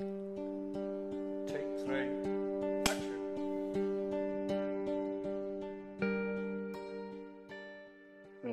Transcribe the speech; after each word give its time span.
من 0.00 0.06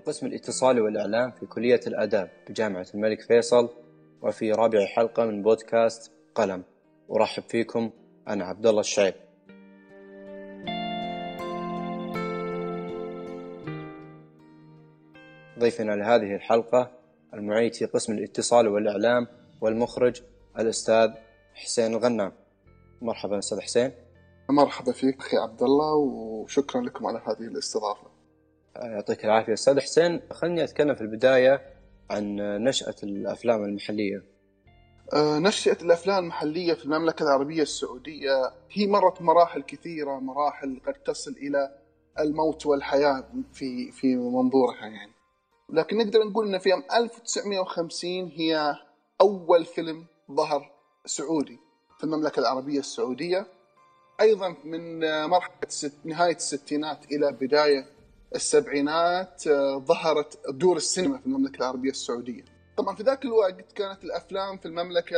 قسم 0.05 0.27
الاتصال 0.27 0.81
والإعلام 0.81 1.31
في 1.31 1.45
كلية 1.45 1.79
الآداب 1.87 2.29
بجامعة 2.49 2.87
الملك 2.95 3.21
فيصل 3.21 3.69
وفي 4.21 4.51
رابع 4.51 4.85
حلقة 4.85 5.25
من 5.25 5.41
بودكاست 5.41 6.11
قلم. 6.35 6.63
أرحب 7.11 7.43
فيكم 7.43 7.91
أنا 8.27 8.45
عبد 8.45 8.65
الله 8.65 8.79
الشعيب. 8.79 9.13
ضيفنا 15.59 15.91
لهذه 15.91 16.35
الحلقة 16.35 16.91
المعيد 17.33 17.73
في 17.73 17.85
قسم 17.85 18.13
الاتصال 18.13 18.67
والإعلام 18.67 19.27
والمخرج 19.61 20.21
الأستاذ 20.59 21.22
حسين 21.55 21.93
الغنام 21.93 22.31
مرحبا 23.01 23.39
أستاذ 23.39 23.59
حسين 23.59 23.91
مرحبا 24.49 24.91
فيك 24.91 25.19
أخي 25.19 25.37
عبد 25.37 25.63
الله 25.63 25.95
وشكرا 25.95 26.81
لكم 26.81 27.07
على 27.07 27.21
هذه 27.27 27.47
الاستضافة. 27.47 28.07
يعطيك 28.75 29.25
العافية 29.25 29.53
أستاذ 29.53 29.79
حسين 29.79 30.21
خلني 30.31 30.63
أتكلم 30.63 30.95
في 30.95 31.01
البداية 31.01 31.61
عن 32.09 32.35
نشأة 32.63 32.95
الأفلام 33.03 33.63
المحلية 33.63 34.33
آه، 35.13 35.39
نشأة 35.39 35.77
الأفلام 35.81 36.23
المحلية 36.23 36.73
في 36.73 36.85
المملكة 36.85 37.23
العربية 37.23 37.61
السعودية 37.61 38.51
هي 38.71 38.87
مرت 38.87 39.21
مراحل 39.21 39.61
كثيرة 39.61 40.19
مراحل 40.19 40.81
قد 40.87 40.93
تصل 40.93 41.31
إلى 41.31 41.79
الموت 42.19 42.65
والحياة 42.65 43.25
في 43.53 43.91
في 43.91 44.15
منظورها 44.15 44.85
يعني. 44.85 45.11
لكن 45.69 45.97
نقدر 45.97 46.23
نقول 46.23 46.47
إن 46.47 46.59
في 46.59 46.71
عام 46.71 46.83
1950 46.93 48.09
هي 48.27 48.75
أول 49.21 49.65
فيلم 49.65 50.05
ظهر 50.31 50.72
سعودي 51.05 51.59
في 51.97 52.03
المملكة 52.03 52.39
العربية 52.39 52.79
السعودية 52.79 53.45
أيضا 54.21 54.55
من 54.63 55.03
آه، 55.03 55.25
مرحلة 55.27 55.53
ست 55.67 55.93
نهاية 56.03 56.35
الستينات 56.35 57.11
إلى 57.11 57.31
بداية 57.31 57.85
السبعينات 58.35 59.47
آه، 59.47 59.77
ظهرت 59.79 60.39
دور 60.49 60.77
السينما 60.77 61.17
في 61.17 61.25
المملكة 61.25 61.57
العربية 61.57 61.89
السعودية. 61.89 62.43
طبعا 62.77 62.95
في 62.95 63.03
ذاك 63.03 63.25
الوقت 63.25 63.71
كانت 63.75 64.03
الأفلام 64.03 64.57
في 64.57 64.65
المملكة 64.65 65.15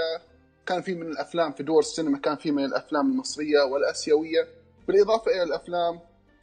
كان 0.66 0.82
في 0.82 0.96
من 0.96 1.08
الأفلام 1.08 1.52
في 1.52 1.64
دور 1.64 1.80
السينما 1.80 2.18
كان 2.18 2.36
في 2.36 2.52
من 2.52 2.66
الأفلام 2.66 3.12
المصرية 3.12 3.62
والآسيوية 3.62 4.48
بالإضافة 4.88 5.32
إلى 5.32 5.44
الأفلام 5.44 6.00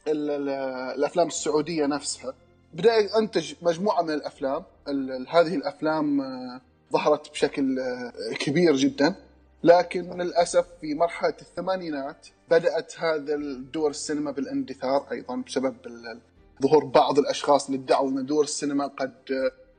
ال- 0.07 0.29
ال- 0.29 0.49
الأفلام 0.97 1.27
السعودية 1.27 1.85
نفسها. 1.85 2.33
بدأ 2.73 3.17
انتج 3.17 3.53
مجموعة 3.61 4.01
من 4.01 4.13
الأفلام، 4.13 4.63
ال- 4.87 5.11
ال- 5.11 5.27
هذه 5.29 5.55
الأفلام 5.55 6.21
آه، 6.21 6.61
ظهرت 6.93 7.31
بشكل 7.31 7.79
كبير 8.39 8.75
جدا 8.75 9.15
لكن 9.63 10.21
للأسف 10.21 10.65
في 10.81 10.93
مرحلة 10.93 11.35
الثمانينات 11.41 12.27
بدأت 12.49 12.99
هذا 12.99 13.35
الدور 13.35 13.89
السينما 13.89 14.31
بالاندثار 14.31 15.07
أيضا 15.11 15.35
بسبب 15.35 15.75
ظهور 16.61 16.85
بعض 16.85 17.19
الأشخاص 17.19 17.65
اللي 17.65 17.81
ادعوا 17.83 18.09
إن 18.09 18.25
دور 18.25 18.43
السينما 18.43 18.87
قد 18.87 19.13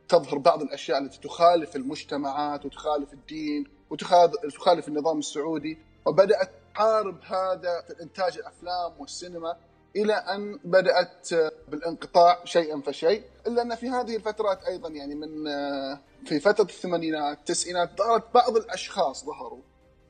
تظهر 0.08 0.38
بعض 0.38 0.62
الأشياء 0.62 0.98
التي 0.98 1.20
تخالف 1.20 1.76
المجتمعات 1.76 2.66
وتخالف 2.66 3.12
الدين 3.12 3.64
وتخالف 3.90 4.88
النظام 4.88 5.18
السعودي 5.18 5.78
وبدأت 6.06 6.50
تحارب 6.74 7.20
هذا 7.24 7.82
في 7.86 8.02
إنتاج 8.02 8.38
الأفلام 8.38 8.92
والسينما 8.98 9.56
إلى 9.96 10.14
أن 10.14 10.58
بدأت 10.64 11.28
بالانقطاع 11.68 12.44
شيئا 12.44 12.80
فشيء 12.80 13.22
إلا 13.46 13.62
أن 13.62 13.74
في 13.74 13.88
هذه 13.88 14.16
الفترات 14.16 14.64
أيضا 14.64 14.88
يعني 14.88 15.14
من 15.14 15.48
آه، 15.48 16.00
في 16.26 16.40
فترة 16.40 16.64
الثمانينات 16.64 17.38
التسعينات 17.38 17.98
ظهرت 17.98 18.34
بعض 18.34 18.56
الأشخاص 18.56 19.24
ظهروا. 19.24 19.60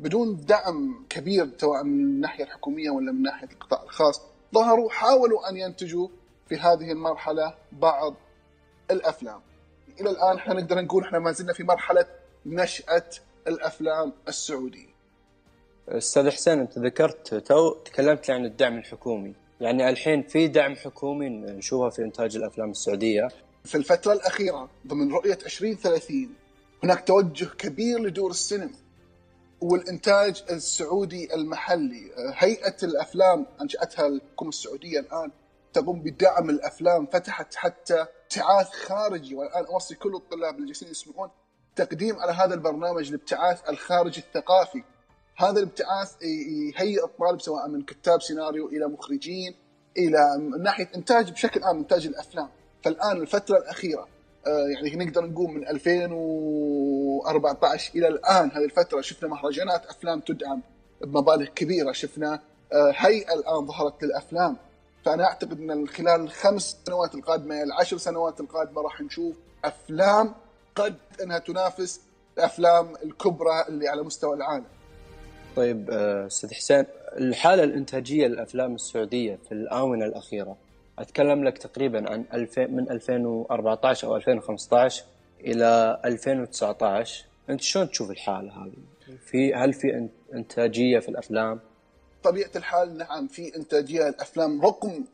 بدون 0.01 0.45
دعم 0.45 1.05
كبير 1.11 1.51
سواء 1.59 1.83
من 1.83 2.05
الناحية 2.05 2.45
الحكومية 2.45 2.91
ولا 2.91 3.13
من 3.13 3.23
ناحية 3.23 3.49
القطاع 3.53 3.83
الخاص 3.83 4.21
ظهروا 4.55 4.91
حاولوا 4.91 5.49
أن 5.49 5.57
ينتجوا 5.57 6.09
في 6.49 6.57
هذه 6.57 6.93
المرحلة 6.93 7.55
بعض 7.73 8.15
الأفلام. 8.91 9.41
إلى 10.01 10.11
الآن 10.11 10.37
إحنا 10.37 10.55
نقدر 10.55 10.81
نقول 10.81 11.05
إحنا 11.05 11.19
ما 11.19 11.33
زلنا 11.33 11.53
في 11.53 11.63
مرحلة 11.65 12.07
نشأة 12.47 13.11
الأفلام 13.47 14.13
السعوديه 14.29 14.95
أستاذ 15.89 16.31
حسين 16.31 16.59
أنت 16.59 16.79
ذكرت 16.79 17.35
تو 17.35 17.75
تكلمت 17.75 18.31
عن 18.31 18.45
الدعم 18.45 18.79
الحكومي. 18.79 19.35
يعني 19.61 19.89
الحين 19.89 20.23
في 20.23 20.49
دعم 20.49 20.75
حكومي 20.77 21.29
نشوفه 21.29 21.89
في 21.89 22.03
إنتاج 22.03 22.37
الأفلام 22.37 22.71
السعودية. 22.71 23.29
في 23.65 23.75
الفترة 23.75 24.13
الأخيرة 24.13 24.69
ضمن 24.87 25.13
رؤية 25.13 25.39
2030 25.47 26.29
هناك 26.85 27.07
توجه 27.07 27.45
كبير 27.59 27.99
لدور 27.99 28.31
السينما. 28.31 28.84
والإنتاج 29.61 30.45
السعودي 30.51 31.35
المحلي. 31.35 32.11
هيئة 32.35 32.77
الأفلام 32.83 33.47
أنشأتها 33.61 34.07
الحكومة 34.07 34.49
السعودية 34.49 35.01
الآن 35.01 35.31
تقوم 35.73 36.03
بدعم 36.03 36.51
الأفلام. 36.51 37.07
فتحت 37.07 37.55
حتى 37.55 38.07
ابتعاث 38.23 38.69
خارجي. 38.69 39.35
والآن 39.35 39.65
أوصي 39.65 39.95
كل 39.95 40.15
الطلاب 40.15 40.55
اللي 40.55 40.67
جالسين 40.67 40.89
يسمعون 40.89 41.31
تقديم 41.77 42.19
على 42.19 42.33
هذا 42.33 42.55
البرنامج 42.55 43.09
الابتعاث 43.09 43.69
الخارجي 43.69 44.21
الثقافي. 44.21 44.83
هذا 45.37 45.59
الابتعاث 45.59 46.23
يهيئ 46.23 47.05
الطالب 47.05 47.41
سواء 47.41 47.69
من 47.69 47.83
كتاب 47.83 48.23
سيناريو 48.23 48.69
إلى 48.69 48.87
مخرجين 48.87 49.55
إلى 49.99 50.39
من 50.39 50.63
ناحية 50.63 50.91
إنتاج 50.97 51.31
بشكل 51.31 51.65
عام 51.65 51.79
إنتاج 51.79 52.07
الأفلام. 52.07 52.49
فالآن 52.85 53.17
الفترة 53.17 53.59
الأخيرة 53.59 54.03
آه، 54.03 54.09
يعني 54.47 55.05
نقدر 55.05 55.27
نقول 55.27 55.51
من 55.51 55.69
2014 55.69 57.93
إلى 57.95 58.09
الآن 58.09 58.51
هذه 58.51 58.65
الفترة 58.65 59.01
شفنا 59.01 59.29
مهرجانات 59.29 59.87
أفلام 59.87 60.21
تدعم 60.21 60.63
بمبالغ 61.01 61.45
كبيرة 61.45 61.93
شفنا 61.93 62.41
آه، 62.73 62.93
هيئة 62.97 63.35
الآن 63.35 63.67
ظهرت 63.67 64.05
للأفلام. 64.05 64.57
فأنا 65.05 65.25
أعتقد 65.25 65.61
إن 65.61 65.89
خلال 65.89 66.21
الخمس 66.21 66.77
سنوات 66.87 67.15
القادمة 67.15 67.63
العشر 67.63 67.97
سنوات 67.97 68.41
القادمة 68.41 68.83
راح 68.83 69.01
نشوف 69.01 69.37
أفلام 69.65 70.35
قد 70.75 70.95
أنها 71.23 71.39
تنافس 71.39 72.01
الأفلام 72.39 72.95
الكبرى 73.05 73.65
اللي 73.69 73.89
على 73.89 74.03
مستوى 74.03 74.37
العالم. 74.37 74.65
طيب 75.57 75.91
آه، 75.91 76.27
أستاذ 76.27 76.55
حسين 76.55 76.85
الحالة 77.17 77.65
الإنتاجية 77.65 78.27
للأفلام 78.27 78.75
السعودية 78.75 79.39
في 79.49 79.53
الآونة 79.53 80.05
الأخيرة 80.05 80.57
أتكلم 80.99 81.45
لك 81.45 81.59
تقريبا 81.59 82.11
عن 82.11 82.25
2000 82.35 82.67
من 82.67 82.91
2014 82.91 84.09
أو 84.09 84.17
2015 84.17 85.05
إلى 85.41 86.01
2019 86.05 87.25
أنت 87.51 87.61
شلون 87.61 87.91
تشوف 87.91 88.11
الحالة 88.11 88.65
هذه؟ 88.65 89.17
في 89.27 89.55
هل 89.55 89.73
في 89.73 90.09
إنتاجية 90.35 90.99
في 90.99 91.09
الأفلام؟ 91.09 91.61
طبيعة 92.23 92.51
الحال 92.57 92.97
نعم 92.97 93.27
في 93.29 93.57
إنتاجية 93.57 94.09
الأفلام 94.09 94.63
رغم 94.63 95.05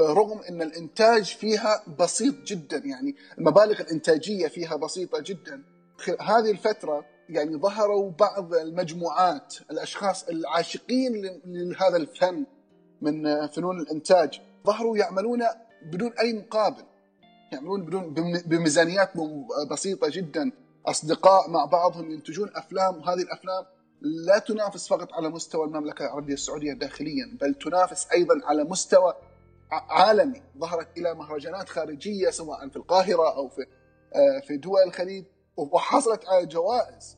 رغم 0.00 0.40
إن 0.50 0.62
الإنتاج 0.62 1.24
فيها 1.24 1.82
بسيط 1.98 2.34
جدا 2.44 2.76
يعني 2.76 3.14
المبالغ 3.38 3.80
الإنتاجية 3.80 4.48
فيها 4.48 4.76
بسيطة 4.76 5.20
جدا 5.20 5.62
هذه 6.20 6.50
الفترة 6.50 7.04
يعني 7.28 7.56
ظهروا 7.56 8.10
بعض 8.10 8.54
المجموعات 8.54 9.54
الأشخاص 9.70 10.28
العاشقين 10.28 11.40
لهذا 11.44 11.96
الفن 11.96 12.44
من 13.02 13.46
فنون 13.46 13.80
الإنتاج 13.80 14.40
ظهروا 14.66 14.96
يعملون 14.96 15.42
بدون 15.92 16.12
أي 16.18 16.32
مقابل. 16.32 16.84
يعملون 17.52 17.84
بدون 17.86 18.14
بم- 18.14 18.42
بميزانيات 18.46 19.10
بسيطة 19.70 20.08
جدا. 20.10 20.52
أصدقاء 20.86 21.50
مع 21.50 21.64
بعضهم 21.64 22.10
ينتجون 22.10 22.50
أفلام 22.56 22.96
وهذه 22.98 23.20
الأفلام 23.22 23.64
لا 24.00 24.38
تنافس 24.38 24.88
فقط 24.88 25.12
على 25.12 25.28
مستوى 25.28 25.66
المملكة 25.66 26.04
العربية 26.04 26.34
السعودية 26.34 26.72
داخليا 26.72 27.36
بل 27.40 27.54
تنافس 27.54 28.06
أيضا 28.12 28.34
على 28.44 28.64
مستوى 28.64 29.14
عالمي. 29.70 30.42
ظهرت 30.58 30.88
إلى 30.98 31.14
مهرجانات 31.14 31.68
خارجية 31.68 32.30
سواء 32.30 32.68
في 32.68 32.76
القاهرة 32.76 33.36
أو 33.36 33.48
في 33.48 33.62
آه، 34.14 34.40
في 34.46 34.56
دول 34.56 34.82
الخليج 34.86 35.24
وحصلت 35.56 36.28
على 36.28 36.46
جوائز. 36.46 37.16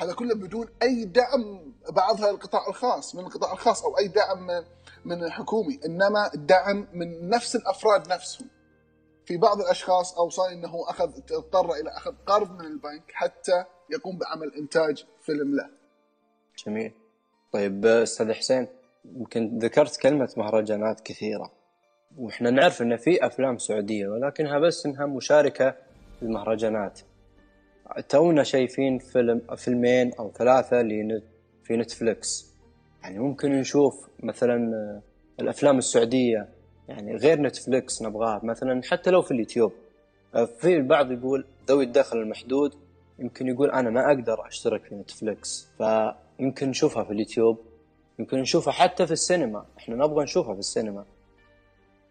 هذا 0.00 0.12
كله 0.14 0.34
بدون 0.34 0.68
أي 0.82 1.04
دعم 1.04 1.72
بعضها 1.90 2.30
القطاع 2.30 2.68
الخاص 2.68 3.14
من 3.14 3.20
القطاع 3.24 3.52
الخاص 3.52 3.84
أو 3.84 3.98
أي 3.98 4.08
دعم 4.08 4.46
من- 4.46 4.64
من 5.04 5.24
الحكومي 5.24 5.80
إنما 5.86 6.30
دعم 6.34 6.86
من 6.92 7.28
نفس 7.28 7.56
الأفراد 7.56 8.08
نفسهم. 8.08 8.48
في 9.26 9.36
بعض 9.36 9.60
الأشخاص 9.60 10.18
أوصاني 10.18 10.54
إنه 10.54 10.90
أخذ 10.90 11.10
اضطر 11.32 11.72
إلى 11.72 11.90
أخذ 11.90 12.14
قرض 12.26 12.50
من 12.50 12.64
البنك 12.64 13.12
حتى 13.12 13.64
يقوم 13.90 14.18
بعمل 14.18 14.54
إنتاج 14.54 15.06
فيلم 15.22 15.56
له. 15.56 15.70
جميل. 16.66 16.92
طيب 17.52 17.86
أستاذ 17.86 18.32
حسين 18.32 18.66
يمكن 19.04 19.58
ذكرت 19.58 19.96
كلمة 19.96 20.34
مهرجانات 20.36 21.00
كثيرة. 21.00 21.52
وإحنا 22.16 22.50
نعرف 22.50 22.82
أن 22.82 22.96
في 22.96 23.26
أفلام 23.26 23.58
سعودية 23.58 24.08
ولكنها 24.08 24.58
بس 24.58 24.86
إنها 24.86 25.06
مشاركة 25.06 25.70
في 26.16 26.22
المهرجانات 26.22 27.00
تونا 28.08 28.42
شايفين 28.42 28.98
فيلم 28.98 29.42
فيلمين 29.56 30.14
أو 30.14 30.32
ثلاثة 30.32 30.82
لنت 30.82 31.24
في 31.64 31.76
نتفليكس. 31.76 32.47
يعني 33.02 33.18
ممكن 33.18 33.52
نشوف 33.52 34.08
مثلا 34.22 34.56
آه، 34.74 35.02
الأفلام 35.42 35.78
السعودية 35.78 36.48
يعني 36.88 37.16
غير 37.16 37.40
نتفليكس 37.40 38.02
نبغاها. 38.02 38.40
مثلا 38.44 38.80
حتى 38.84 39.10
لو 39.10 39.22
في 39.22 39.30
اليوتيوب. 39.30 39.72
آه، 40.34 40.44
في 40.44 40.76
البعض 40.76 41.12
يقول 41.12 41.44
ذوي 41.68 41.84
الدخل 41.84 42.18
المحدود 42.18 42.74
يمكن 43.18 43.46
يقول 43.48 43.70
أنا 43.70 43.90
ما 43.90 44.06
أقدر 44.08 44.46
أشترك 44.46 44.82
في 44.84 44.94
نتفلكس 44.94 45.68
فيمكن 45.78 46.68
نشوفها 46.68 47.04
في 47.04 47.10
اليوتيوب 47.12 47.58
يمكن 48.18 48.38
نشوفها 48.38 48.72
حتى 48.72 49.06
في 49.06 49.12
السينما. 49.12 49.64
إحنا 49.78 49.96
نبغى 49.96 50.24
نشوفها 50.24 50.52
في 50.54 50.60
السينما. 50.60 51.04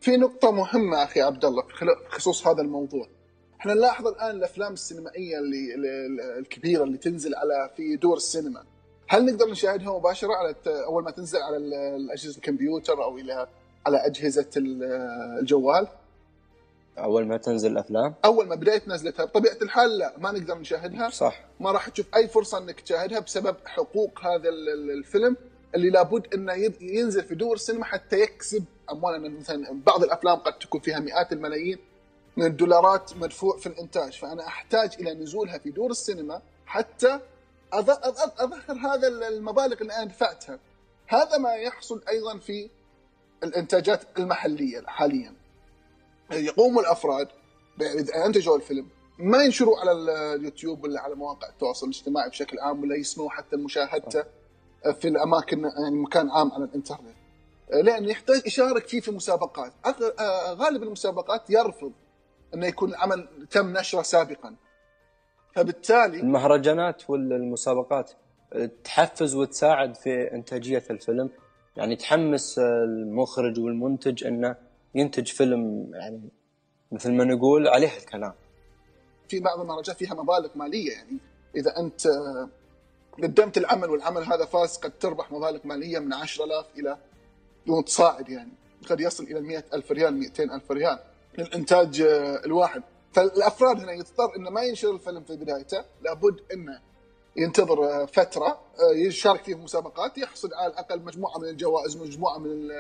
في 0.01 0.18
نقطة 0.18 0.51
مهمة 0.51 1.04
أخي 1.04 1.22
عبد 1.22 1.45
الله 1.45 1.63
بخصوص 2.06 2.48
هذا 2.48 2.62
الموضوع. 2.62 3.07
إحنا 3.60 3.74
نلاحظ 3.74 4.07
الآن 4.07 4.36
الأفلام 4.36 4.74
السينمائية 4.74 5.40
اللي- 5.40 5.75
الكبيرة 6.40 6.83
اللي 6.83 6.98
تنزل 6.98 7.36
على 7.36 7.69
في 7.75 7.95
دور 7.95 8.18
السينما. 8.18 8.63
هل 9.07 9.25
نقدر 9.25 9.50
نشاهدها 9.50 9.98
مباشرة 9.98 10.33
على 10.33 10.56
أول 10.68 11.04
ما 11.04 11.12
تنزل 11.12 11.39
على 11.39 11.57
أجهزة 12.13 12.38
الكمبيوتر 12.38 13.04
أو 13.04 13.18
إلى 13.18 13.48
على 13.86 14.07
ال- 14.57 14.83
الجوال؟ 15.39 15.88
أول 16.98 17.25
ما 17.25 17.38
تنزل 17.38 17.71
الأفلام؟ 17.71 18.13
أول 18.25 18.48
ما 18.48 18.56
بداية 18.56 18.81
نزلتها. 18.88 19.25
بطبيعة 19.25 19.57
الحال 19.62 19.98
لا 19.98 20.13
ما 20.18 20.31
نقدر 20.31 20.57
نشاهدها. 20.57 21.09
صح. 21.09 21.45
ما 21.59 21.71
راح 21.71 21.89
تشوف 21.89 22.06
أي 22.15 22.27
فرصة 22.27 22.57
إنك 22.57 22.81
تشاهدها 22.81 23.19
بسبب 23.19 23.56
حقوق 23.65 24.19
هذا 24.19 24.50
ال- 24.50 24.69
ال- 24.69 24.92
الفيلم 24.92 25.38
اللي 25.75 25.89
لابد 25.89 26.33
إنه 26.33 26.54
ينزل 26.81 27.24
في 27.24 27.36
دور 27.36 27.56
السينما 27.56 27.86
حتى 27.86 28.19
يكسب. 28.19 28.63
اموالا 28.92 29.30
مثلا 29.30 29.81
بعض 29.86 30.04
الأفلام 30.04 30.36
قد 30.38 30.54
تكون 30.59 30.81
فيها 30.81 31.00
مئات 31.00 31.33
الملايين 31.33 31.77
من 32.38 32.45
الدولارات 32.45 33.18
مدفوع 33.18 33.57
في 33.57 33.68
الإنتاج. 33.68 34.13
فأنا 34.19 34.48
أحتاج 34.48 34.95
إلى 35.00 35.13
نزولها 35.13 35.57
في 35.57 35.69
دور 35.69 35.92
السينما 35.92 36.42
حتى 36.65 37.19
أظهر 37.74 38.78
هذا 38.94 39.08
ال- 39.08 39.24
المبالغ 39.24 39.81
اللي 39.81 39.94
أنا 39.96 40.04
دفعتها. 40.06 40.60
هذا 41.08 41.38
ما 41.38 41.54
يحصل 41.54 42.02
أيضا 42.10 42.38
في 42.38 42.69
الإنتاجات 43.44 44.02
المحلية 44.19 44.81
حاليا. 44.88 45.34
يقوم 46.31 46.80
الأفراد 46.80 47.28
إذا 47.81 48.25
أنتجوا 48.25 48.56
الفيلم 48.58 48.88
ما 49.19 49.44
ينشروا 49.44 49.80
على 49.80 49.92
اليوتيوب 50.36 50.84
ولا 50.84 51.02
على 51.02 51.16
مواقع 51.16 51.50
التواصل 51.50 51.86
الاجتماعي 51.88 52.30
بشكل 52.30 52.60
عام 52.60 52.81
ولا 52.81 52.96
يسمحوا 52.96 53.30
حتى 53.30 53.56
مشاهدته 53.56 54.24
في 55.00 55.08
الأماكن 55.08 55.60
يعني 55.64 55.96
مكان 55.96 56.30
عام 56.31 56.52
على 56.52 56.64
الإنترنت. 56.64 57.16
لأن 57.69 58.10
يحتاج 58.10 58.42
يشارك 58.48 58.88
فيه 58.88 59.02
في 59.02 59.12
مسابقات. 59.12 59.74
آه، 60.19 60.54
غالب 60.54 60.84
المسابقات 60.84 61.50
يرفض 61.50 61.92
انه 62.54 62.68
يكون 62.68 62.90
العمل 62.90 63.48
تم 63.52 63.78
نشره 63.78 64.02
سابقا. 64.02 64.56
فبالتالي 65.57 66.19
المهرجانات 66.19 67.09
والمسابقات 67.09 68.12
تحفز 68.83 69.36
وتساعد 69.36 69.95
في 69.95 70.33
إنتاجية 70.33 70.83
الفيلم. 70.89 71.30
يعني 71.77 71.95
تحمس 71.95 72.59
المخرج 72.59 73.59
والمنتج 73.59 74.24
انه 74.24 74.56
ينتج 74.95 75.27
فيلم 75.27 75.92
يعني 75.94 76.30
مثل 76.92 77.12
ما 77.12 77.24
نقول 77.24 77.68
عليه 77.68 77.98
الكلام. 77.98 78.33
في 79.27 79.39
بعض 79.39 79.59
المهرجانات 79.59 80.00
فيها 80.00 80.13
مبالغ 80.13 80.50
مالية 80.56 80.92
يعني 80.92 81.18
إذا 81.56 81.80
أنت 81.80 82.07
قدمت 83.24 83.57
العمل 83.57 83.89
والعمل 83.89 84.24
هذا 84.24 84.45
فاز 84.45 84.77
قد 84.77 84.92
تربح 84.92 85.31
مبالغ 85.31 85.59
مالية 85.63 86.00
من 86.00 86.13
10000 86.13 86.65
إلى 86.80 86.98
متصاعد 87.65 88.30
يعني 88.30 88.51
قد 88.89 89.00
يصل 89.00 89.24
إلى 89.24 89.42
100000 89.42 89.92
ريال 89.92 90.13
200000 90.13 90.71
ريال 90.71 91.00
للإنتاج 91.38 92.01
الواحد. 92.45 92.83
فالأفراد 93.18 93.80
هنا 93.80 93.92
يضطر 93.92 94.36
إنه 94.36 94.50
ما 94.50 94.62
ينشر 94.62 94.92
الفيلم 94.92 95.24
في 95.24 95.36
بدايته. 95.36 95.86
لابد 96.02 96.40
إنه 96.54 96.80
ينتظر 97.38 97.84
آه، 97.84 98.06
فترة 98.06 98.48
آه، 98.48 98.96
يشارك 98.96 99.44
فيه 99.44 99.56
في 99.56 99.62
مسابقات 99.62 100.18
يحصل 100.18 100.54
على 100.54 100.74
الأقل 100.74 101.02
مجموعة 101.02 101.38
من 101.38 101.48
الجوائز 101.48 101.98
مجموعة 101.98 102.38
من 102.38 102.72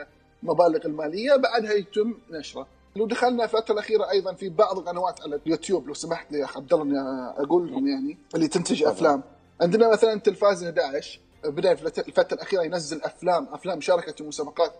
المبالغ 0.43 0.85
المالية 0.85 1.35
بعدها 1.35 1.73
يتم 1.73 2.13
نشره. 2.29 2.67
لو 2.95 3.07
دخلنا 3.07 3.43
الفترة 3.43 3.73
الأخيرة 3.73 4.09
أيضا 4.09 4.33
في 4.33 4.49
بعض 4.49 4.77
القنوات 4.77 5.21
على 5.21 5.35
اليوتيوب 5.35 5.87
لو 5.87 5.93
سمحت 5.93 6.31
لي 6.31 6.39
يا 6.39 6.47
عبد 6.55 6.73
الله 6.73 7.29
أقول 7.29 7.71
لهم 7.71 7.87
يعني 7.87 8.17
اللي 8.35 8.47
تنتج. 8.47 8.83
أفلام. 8.83 9.23
عندنا 9.61 9.91
مثلا 9.91 10.19
تلفاز 10.19 10.63
11 10.63 11.19
بداية 11.45 11.73
الفترة 11.73 12.03
الفترة 12.07 12.35
الأخيرة 12.35 12.63
ينزل 12.63 13.01
أفلام 13.03 13.47
أفلام 13.53 13.81
شاركت 13.81 14.17
في 14.17 14.23
مسابقات 14.23 14.71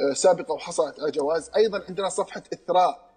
آه، 0.00 0.12
سابقة 0.14 0.52
وحصلت 0.54 1.00
على 1.00 1.10
جوائز. 1.10 1.50
أيضا 1.56 1.84
عندنا 1.88 2.08
صفحة 2.08 2.42
إثراء. 2.52 3.09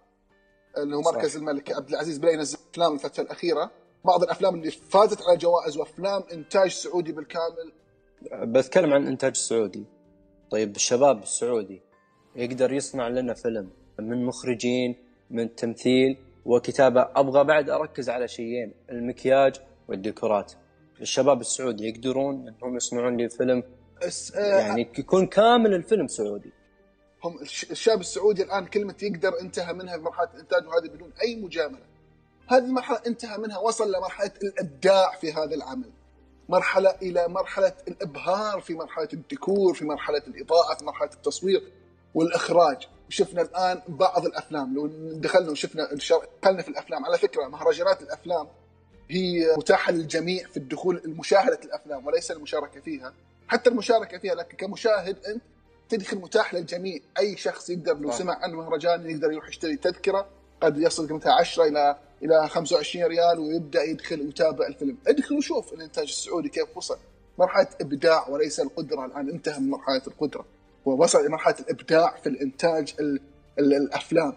اللي 0.78 0.96
هو 0.96 1.00
مركز 1.00 1.30
صح. 1.30 1.36
الملك 1.36 1.72
عبد 1.72 1.88
العزيز 1.88 2.18
بدا 2.18 2.30
ينزل 2.30 2.58
أفلام 2.72 2.94
الفترة 2.94 3.22
الأخيرة. 3.22 3.70
بعض 4.04 4.22
الأفلام 4.22 4.54
اللي 4.54 4.70
فازت 4.70 5.22
على 5.22 5.36
جوائز 5.36 5.76
وأفلام 5.76 6.22
إنتاج 6.32 6.70
سعودي 6.70 7.12
بالكامل. 7.12 7.72
بتكلم 8.32 8.92
عن 8.92 9.02
الانتاج 9.02 9.30
السعودي 9.30 9.84
طيب 10.50 10.76
الشباب 10.76 11.22
السعودي 11.22 11.82
يقدر 12.36 12.72
يصنع 12.72 13.08
لنا 13.08 13.34
فيلم 13.34 13.70
من 13.98 14.24
مخرجين 14.24 14.96
من 15.30 15.54
تمثيل 15.54 16.16
وكتابة. 16.44 17.08
أبغى 17.16 17.44
بعد 17.44 17.70
أركز 17.70 18.08
على 18.08 18.28
شيئين 18.28 18.74
المكياج 18.90 19.60
والديكورات. 19.88 20.52
الشباب 21.00 21.40
السعودي 21.40 21.88
يقدرون 21.88 22.48
إنهم 22.48 22.76
يصنعون 22.76 23.16
لي 23.16 23.28
فيلم؟ 23.28 23.62
يعني 24.34 24.88
يكون 24.98 25.26
كامل 25.26 25.74
الفيلم 25.74 26.06
سعودي. 26.06 26.52
هم 27.24 27.38
الش- 27.38 27.70
الشاب 27.70 28.00
السعودي 28.00 28.42
الآن 28.42 28.66
كلمة 28.66 28.94
يقدر 29.02 29.40
انتهى 29.40 29.72
منها 29.72 29.96
في 29.96 30.02
مرحله 30.02 30.28
الإنتاج 30.34 30.66
وهذه 30.66 30.88
بدون 30.88 31.12
أي 31.22 31.36
مجاملة. 31.36 31.84
هذه 32.48 32.64
المرحلة 32.64 33.00
انتهى 33.06 33.38
منها 33.38 33.58
وصل 33.58 33.92
لمرحلة 33.92 34.30
الإبداع 34.42 35.16
في 35.16 35.32
هذا 35.32 35.54
العمل. 35.54 35.90
مرحلة 36.48 36.90
إلى 37.02 37.28
مرحلة 37.28 37.72
الإبهار 37.88 38.60
في 38.60 38.74
مرحلة 38.74 39.08
الديكور، 39.12 39.74
في 39.74 39.84
مرحلة 39.84 40.22
الإضاءة، 40.28 40.74
في 40.74 40.84
مرحلة 40.84 41.10
التصوير 41.12 41.72
والإخراج. 42.14 42.88
شفنا 43.08 43.42
الآن 43.42 43.80
بعض 43.88 44.26
الأفلام 44.26 44.74
لو 44.74 44.86
دخلنا 45.12 45.50
وشفنا 45.50 45.88
دخلنا 46.42 46.62
في 46.62 46.68
الأفلام 46.68 47.04
على 47.06 47.18
فكرة 47.18 47.48
مهرجانات 47.48 48.02
الأفلام 48.02 48.48
هي 49.10 49.54
متاحة 49.56 49.92
للجميع 49.92 50.46
في 50.48 50.56
الدخول 50.56 51.02
لمشاهده 51.04 51.58
الأفلام 51.64 52.06
وليس 52.06 52.30
المشاركة 52.30 52.80
فيها. 52.80 53.14
حتى 53.48 53.70
المشاركة 53.70 54.18
فيها 54.18 54.34
لكن 54.34 54.56
كمشاهد 54.56 55.24
أنت 55.24 55.42
تدخل 55.96 56.16
متاح 56.16 56.54
للجميع. 56.54 57.00
أي 57.18 57.36
شخص 57.36 57.70
يقدر 57.70 57.98
لو. 57.98 58.10
سمع 58.10 58.38
عن 58.42 58.52
مهرجان 58.52 59.10
يقدر 59.10 59.32
يروح 59.32 59.48
يشتري 59.48 59.76
تذكرة 59.76 60.26
قد 60.60 60.78
يصل 60.78 61.08
قيمتها 61.08 61.32
10 61.32 61.64
إلى 61.64 61.96
إلى 62.22 62.48
25 62.48 63.04
ريال 63.06 63.38
ويبدأ 63.38 63.82
يدخل 63.82 64.20
ويتابع 64.20 64.66
الفيلم. 64.66 64.98
ادخل 65.06 65.36
وشوف 65.36 65.72
الإنتاج 65.72 66.04
السعودي 66.04 66.48
كيف 66.48 66.76
وصل. 66.76 66.98
مرحلة 67.38 67.68
إبداع 67.80 68.28
وليس 68.28 68.60
القدرة. 68.60 69.04
الآن 69.04 69.30
انتهى 69.30 69.60
من 69.60 69.70
مرحلة 69.70 70.02
القدرة. 70.06 70.44
ووصل 70.84 71.20
إلى 71.20 71.28
مرحلة 71.28 71.56
الإبداع 71.60 72.16
في 72.16 72.28
الإنتاج 72.28 72.94
ال 73.00 73.20
ال 73.58 73.74
الأفلام. 73.74 74.36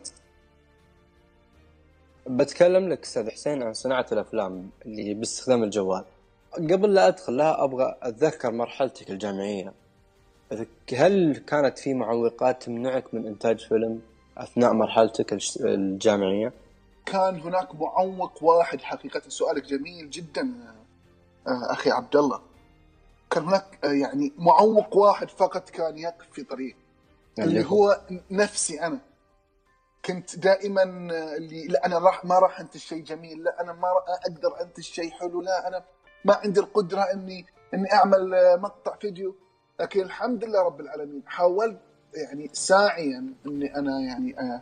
بتكلم 2.27 2.89
لك 2.89 3.03
أستاذ 3.03 3.29
حسين 3.29 3.63
عن 3.63 3.73
صناعة 3.73 4.05
الأفلام 4.11 4.69
اللي 4.85 5.13
باستخدام 5.13 5.63
الجوال. 5.63 6.05
قبل 6.53 6.93
لا 6.93 7.07
أدخل 7.07 7.37
لها 7.37 7.63
أبغى 7.63 7.97
أتذكر 8.01 8.51
مرحلتك 8.51 9.11
الجامعية. 9.11 9.73
هل 10.93 11.43
كانت 11.47 11.79
في 11.79 11.93
معوقات 11.93 12.63
تمنعك 12.63 13.13
من 13.13 13.27
إنتاج 13.27 13.67
فيلم 13.67 14.01
أثناء 14.37 14.73
مرحلتك 14.73 15.37
الجامعية؟ 15.59 16.53
كان 17.05 17.39
هناك 17.39 17.75
معوق 17.75 18.43
واحد 18.43 18.81
حقيقة 18.81 19.21
سؤالك 19.27 19.65
جميل 19.65 20.09
جدا 20.09 20.53
آه، 21.47 21.71
أخي 21.71 21.91
عبد 21.91 22.15
الله 22.15 22.41
كان 23.29 23.43
هناك 23.43 23.79
آه، 23.83 23.91
يعني 23.91 24.33
معوق 24.37 24.97
واحد 24.97 25.29
فقط 25.29 25.69
كان 25.69 25.97
يقف 25.97 26.27
في 26.31 26.43
طريق 26.43 26.75
اللي 27.39 27.65
هو 27.65 28.01
نفسي 28.31 28.81
أنا. 28.81 28.99
كنت 30.05 30.39
دائما 30.39 30.83
اللي 31.37 31.67
لا 31.67 31.85
أنا 31.85 31.99
راح 31.99 32.25
ما 32.25 32.39
راح 32.39 32.59
أنتج 32.59 32.79
شيء 32.79 33.03
جميل 33.03 33.43
لا 33.43 33.61
أنا 33.61 33.73
ما 33.73 33.87
أقدر 34.07 34.61
أنتج 34.61 34.83
شيء 34.83 35.11
حلو 35.11 35.41
لا 35.41 35.67
أنا 35.67 35.83
ما 36.25 36.33
عندي 36.33 36.59
القدرة 36.59 37.01
اني 37.01 37.45
إني 37.73 37.93
أعمل 37.93 38.31
مقطع 38.61 38.95
فيديو. 38.95 39.35
لكن 39.79 40.01
الحمد 40.01 40.43
لله 40.43 40.61
رب 40.61 40.81
العالمين 40.81 41.23
حاولت 41.25 41.77
يعني 42.13 42.49
ساعيا 42.53 43.33
إني 43.45 43.75
أنا 43.75 43.99
يعني 43.99 44.39
آه، 44.39 44.61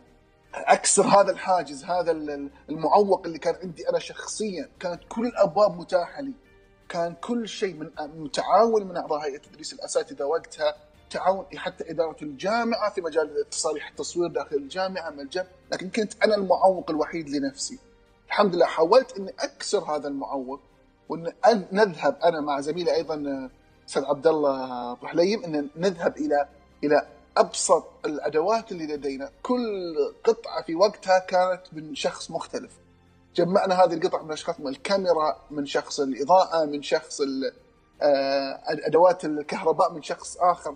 أكسر 0.54 1.02
هذا 1.02 1.30
الحاجز 1.30 1.84
هذا 1.84 2.10
ال- 2.12 2.50
المعوق 2.68 3.26
اللي 3.26 3.38
كان 3.38 3.54
عندي 3.62 3.88
أنا 3.88 3.98
شخصيا. 3.98 4.68
كانت 4.80 5.00
كل 5.08 5.26
الأبواب 5.26 5.76
متاحة 5.80 6.22
لي. 6.22 6.32
كان 6.88 7.14
كل 7.14 7.48
شيء 7.48 7.74
من 7.74 7.90
من 8.16 8.30
تعاون 8.32 8.86
من 8.88 8.96
أعضاء 8.96 9.20
هيئة 9.20 9.38
تدريس 9.38 9.72
الأساتذة 9.72 10.24
وقتها. 10.24 10.74
تعاون 11.10 11.46
حتى 11.56 11.90
إدارة 11.90 12.16
الجامعة 12.22 12.90
في 12.90 13.00
مجال 13.00 13.50
تصاريح 13.50 13.88
التصوير 13.88 14.28
داخل 14.30 14.56
الجامعة 14.56 15.10
مجال 15.10 15.46
لكن 15.72 15.90
كنت 15.90 16.24
أنا 16.24 16.34
المعوق 16.34 16.90
الوحيد 16.90 17.28
لنفسي. 17.28 17.78
الحمد 18.26 18.54
لله 18.54 18.66
حاولت 18.66 19.16
إني 19.18 19.34
أكسر 19.40 19.78
هذا 19.78 20.08
المعوق 20.08 20.60
وان 21.08 21.32
نذهب 21.72 22.16
أنا 22.24 22.40
مع 22.40 22.60
زميلي 22.60 22.94
أيضا 22.94 23.14
آه، 23.14 23.50
أستاذ 23.88 24.04
عبد 24.04 24.26
الله 24.26 24.92
أبو 24.92 25.06
حليم 25.06 25.44
إن 25.44 25.68
نذهب 25.76 26.16
إلى 26.16 26.48
إلى 26.84 27.06
أبسط 27.36 27.84
الأدوات 28.06 28.72
اللي 28.72 28.86
لدينا 28.86 29.30
كل 29.42 29.94
قطعة 30.24 30.62
في 30.62 30.74
وقتها 30.74 31.18
كانت 31.18 31.62
من 31.72 31.94
شخص 31.94 32.30
مختلف 32.30 32.72
جمعنا 33.34 33.74
هذه 33.84 33.94
القطع 33.94 34.22
من 34.22 34.32
أشخاص 34.32 34.60
من 34.60 34.68
الكاميرا 34.68 35.36
من 35.50 35.66
شخص 35.66 36.00
الإضاءة 36.00 36.64
من 36.64 36.82
شخص 36.82 37.20
آه، 38.02 38.60
ادوات 38.66 39.24
الكهرباء 39.24 39.92
من 39.92 40.02
شخص 40.02 40.36
آخر 40.40 40.74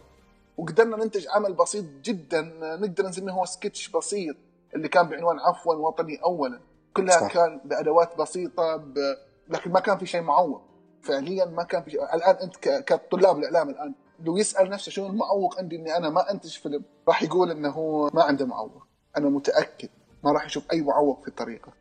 وقدرنا 0.59 0.97
ننتج 0.97 1.27
عمل 1.29 1.53
بسيط 1.53 1.85
جدا 2.03 2.41
نقدر 2.63 3.07
نسميه 3.07 3.33
هو 3.33 3.45
سكتش 3.45 3.89
بسيط 3.89 4.37
اللي 4.75 4.89
كان 4.89 5.09
بعنوان 5.09 5.39
عفوا 5.39 5.75
وطني 5.75 6.17
اولا 6.25 6.61
كلها. 6.97 7.21
صح. 7.21 7.33
كان 7.35 7.61
بأدوات 7.65 8.17
بسيطة 8.19 8.77
ب- 8.77 9.17
لكن 9.49 9.71
ما 9.73 9.81
كان 9.81 9.99
في 9.99 10.07
شيء 10.07 10.21
معوق 10.21 10.63
فعليا 11.03 11.45
ما 11.45 11.63
كان 11.63 11.83
في 11.83 11.91
شيء. 11.91 12.15
الآن 12.15 12.37
أنت 12.37 12.57
كطلاب 12.57 13.39
الإعلام 13.39 13.71
الآن 13.71 13.95
لو 14.25 14.37
يسأل 14.37 14.71
نفسه 14.71 14.91
شنو 14.91 15.07
المعوق 15.07 15.59
عندي 15.59 15.77
إني 15.77 15.97
أنا 15.97 16.11
ما 16.11 16.31
أنتج 16.31 16.59
فيلم 16.59 16.85
راح 17.09 17.23
يقول 17.23 17.51
إنه 17.51 17.71
هو 17.71 18.11
ما 18.15 18.23
عنده 18.23 18.47
معوق. 18.47 18.87
أنا 19.17 19.29
متأكد 19.29 19.89
ما 20.25 20.33
راح 20.33 20.47
يشوف 20.47 20.73
أي 20.73 20.83
معوق 20.83 21.23
في 21.23 21.29
الطريقة. 21.29 21.73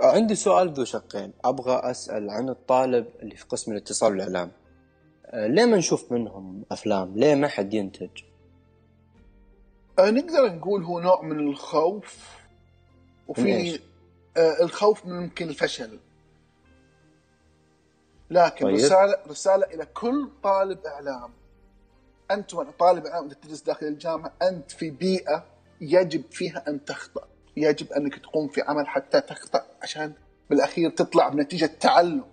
عندي 0.00 0.34
سؤال 0.34 0.72
ذو 0.72 0.84
شقين. 0.84 1.32
أبغى 1.44 1.90
أسأل 1.90 2.30
عن 2.30 2.48
الطالب 2.48 3.06
اللي 3.22 3.36
في 3.36 3.44
قسم 3.44 3.72
الاتصال 3.72 4.12
والإعلام. 4.12 4.50
آه، 5.26 5.46
ليه 5.46 5.64
ما 5.64 5.76
نشوف 5.76 6.12
منهم 6.12 6.64
أفلام؟ 6.72 7.14
ليه 7.16 7.34
ما 7.34 7.48
حد 7.48 7.74
ينتج؟ 7.74 8.10
آه، 9.98 10.10
نقدر 10.10 10.52
نقول 10.52 10.84
هو 10.84 11.00
نوع 11.00 11.22
من 11.22 11.48
الخوف 11.48 12.36
من 13.38 13.46
إيش؟ 13.46 13.74
وفي 13.74 13.80
آه 14.36 14.62
الخوف 14.62 15.06
من 15.06 15.12
ممكن 15.12 15.48
الفشل. 15.48 15.98
لكن 18.30 18.64
طيب. 18.64 18.74
رسالة 18.74 19.16
رسالة 19.28 19.66
إلى 19.66 19.86
كل 19.86 20.28
طالب 20.42 20.78
إعلام. 20.86 21.32
أنت 22.30 22.54
وأنا 22.54 22.70
طالب 22.70 23.06
إعلام 23.06 23.24
أنت 23.24 23.44
تدرس 23.44 23.62
داخل 23.62 23.86
الجامعة 23.86 24.32
أنت 24.42 24.70
في 24.70 24.90
بيئة 24.90 25.44
يجب 25.80 26.24
فيها 26.30 26.64
أن 26.68 26.84
تخطأ. 26.84 27.28
يجب 27.56 27.92
أنك 27.92 28.18
تقوم 28.18 28.48
في 28.48 28.62
عمل 28.62 28.86
حتى 28.88 29.20
تخطأ 29.20 29.66
عشان 29.82 30.12
بالأخير 30.50 30.90
تطلع 30.90 31.28
بنتيجة 31.28 31.66
تعلم. 31.66 32.24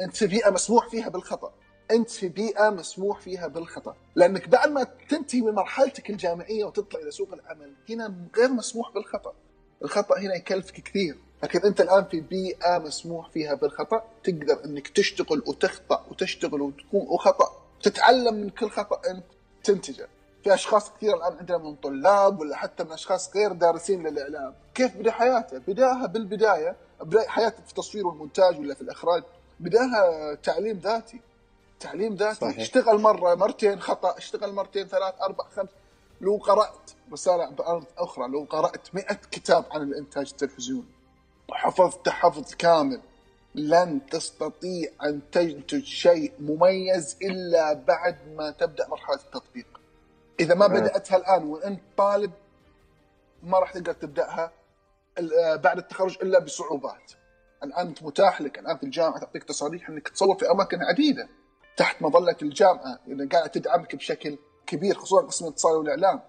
أنت 0.00 0.16
في 0.16 0.26
بيئة 0.26 0.50
مسموح 0.50 0.88
فيها 0.88 1.08
بالخطأ. 1.08 1.52
أنت 1.90 2.10
في 2.10 2.28
بيئة 2.28 2.70
مسموح 2.70 3.20
فيها 3.20 3.46
بالخطأ. 3.46 3.96
لأنك 4.14 4.48
بعد 4.48 4.68
ما 4.68 4.86
تنتهي 5.08 5.40
من 5.40 5.52
مرحلتك 5.52 6.10
الجامعية 6.10 6.64
وتطلع 6.64 7.00
إلى 7.00 7.10
سوق 7.10 7.32
العمل 7.32 7.72
هنا 7.90 8.14
غير 8.36 8.48
مسموح 8.52 8.92
بالخطأ. 8.94 9.34
الخطأ 9.82 10.18
هنا 10.18 10.34
يكلفك 10.34 10.74
كثير. 10.74 11.18
لكن 11.42 11.60
أنت 11.60 11.80
الآن 11.80 12.04
في 12.04 12.20
بيئة 12.20 12.78
مسموح 12.78 13.30
فيها 13.30 13.54
بالخطأ 13.54 14.04
تقدر 14.24 14.64
أنك 14.64 14.88
تشتغل 14.88 15.42
وتخطأ 15.46 16.04
وتشتغل 16.10 16.62
وتقوم 16.62 17.12
وخطأ 17.12 17.52
تتعلم 17.82 18.34
من 18.34 18.50
كل 18.50 18.70
خطأ 18.70 19.10
أنت 19.10 19.24
تنتجه. 19.64 20.08
في 20.44 20.54
أشخاص 20.54 20.90
كثير 20.90 21.16
الآن 21.16 21.38
عندنا 21.38 21.58
من 21.58 21.74
طلاب 21.74 22.40
ولا 22.40 22.56
حتى 22.56 22.84
من 22.84 22.92
أشخاص 22.92 23.36
غير 23.36 23.52
دارسين 23.52 24.06
للإعلام. 24.06 24.54
كيف 24.74 24.96
بدأ 24.96 25.10
حياته 25.10 25.58
بداها 25.58 26.06
بالبداية 26.06 26.76
بداية 27.00 27.28
حياته 27.28 27.62
في 27.62 27.70
التصوير 27.70 28.06
والمونتاج 28.06 28.58
ولا 28.60 28.74
في 28.74 28.82
الإخراج. 28.82 29.22
بداها 29.60 30.34
تعليم 30.34 30.78
ذاتي. 30.78 31.20
تعليم 31.80 32.14
ذاتي. 32.14 32.40
صحيح. 32.40 32.58
اشتغل 32.58 32.98
مرة 32.98 33.34
مرتين 33.34 33.80
خطأ 33.80 34.18
اشتغل 34.18 34.52
مرتين 34.52 34.86
ثلاث 34.86 35.14
أربع 35.22 35.44
خمس. 35.56 35.68
لو 36.20 36.36
قرأت 36.36 36.90
رسالة 37.12 37.50
بأرض 37.50 37.84
أخرى 37.98 38.28
لو 38.28 38.46
قرأت 38.50 38.94
مئة 38.94 39.18
كتاب 39.30 39.64
عن 39.70 39.82
الإنتاج 39.82 40.28
التلفزيوني 40.30 41.01
وحفظت 41.52 42.08
حفظ 42.08 42.54
كامل. 42.54 43.00
لن 43.54 44.06
تستطيع 44.06 44.90
أن 45.04 45.20
تنتج 45.32 45.84
شيء 45.84 46.32
مميز 46.40 47.16
إلا 47.22 47.72
بعد 47.72 48.16
ما 48.36 48.50
تبدأ 48.50 48.88
مرحلة 48.88 49.16
التطبيق. 49.16 49.66
إذا 50.40 50.54
ما 50.54 50.68
نعم. 50.68 50.80
بدأتها 50.80 51.16
الآن 51.16 51.44
وأنت 51.44 51.80
طالب 51.96 52.32
ما 53.42 53.58
راح 53.58 53.72
تقدر 53.72 53.92
تبدأها 53.92 54.52
آه، 55.18 55.56
بعد 55.56 55.78
التخرج 55.78 56.18
إلا 56.22 56.38
بصعوبات. 56.38 57.12
الآن 57.64 57.94
متاح 58.02 58.40
لك. 58.40 58.58
الآن 58.58 58.76
في 58.76 58.82
الجامعة 58.82 59.18
تعطيك 59.18 59.44
تصاريح 59.44 59.88
أنك 59.88 60.08
تصور 60.08 60.38
في 60.38 60.50
أماكن 60.50 60.82
عديدة 60.82 61.28
تحت 61.76 62.02
مظلة 62.02 62.36
الجامعة. 62.42 62.98
اللي 63.08 63.26
قاعدة 63.26 63.46
تدعمك 63.46 63.96
بشكل 63.96 64.38
كبير 64.66 64.94
خصوصا 64.94 65.26
قسم 65.26 65.44
الاتصال 65.44 65.76
والإعلام. 65.76 66.20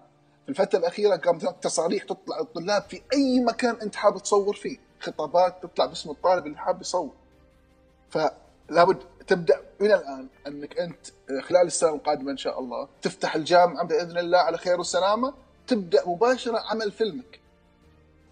في 0.44 0.48
الفترة 0.48 0.78
الأخيرة 0.78 1.16
قامت 1.16 1.62
تصاريح 1.62 2.04
تطلع 2.04 2.38
للطلاب 2.38 2.82
في 2.82 3.02
أي 3.12 3.40
مكان 3.40 3.76
أنت 3.82 3.96
حابب 3.96 4.18
تصور 4.18 4.56
فيه. 4.56 4.78
خطابات 5.04 5.62
تطلع 5.62 5.86
باسم 5.86 6.10
الطالب 6.10 6.46
اللي 6.46 6.58
حاب 6.58 6.80
يصور 6.80 7.12
فلابد 8.10 8.96
تبدأ 9.26 9.60
من 9.80 9.92
الآن 9.92 10.26
أنك 10.46 10.78
أنت 10.78 11.06
خلال 11.42 11.66
السنة 11.66 11.94
القادمة 11.94 12.30
إن 12.30 12.36
شاء 12.36 12.60
الله 12.60 12.88
تفتح 13.02 13.34
الجامعة 13.36 13.84
بإذن 13.84 14.18
الله 14.18 14.38
على 14.38 14.58
خير 14.58 14.80
وسلامة 14.80 15.34
تبدأ 15.66 16.08
مباشرة 16.08 16.58
عمل 16.70 16.92
فيلمك 16.92 17.40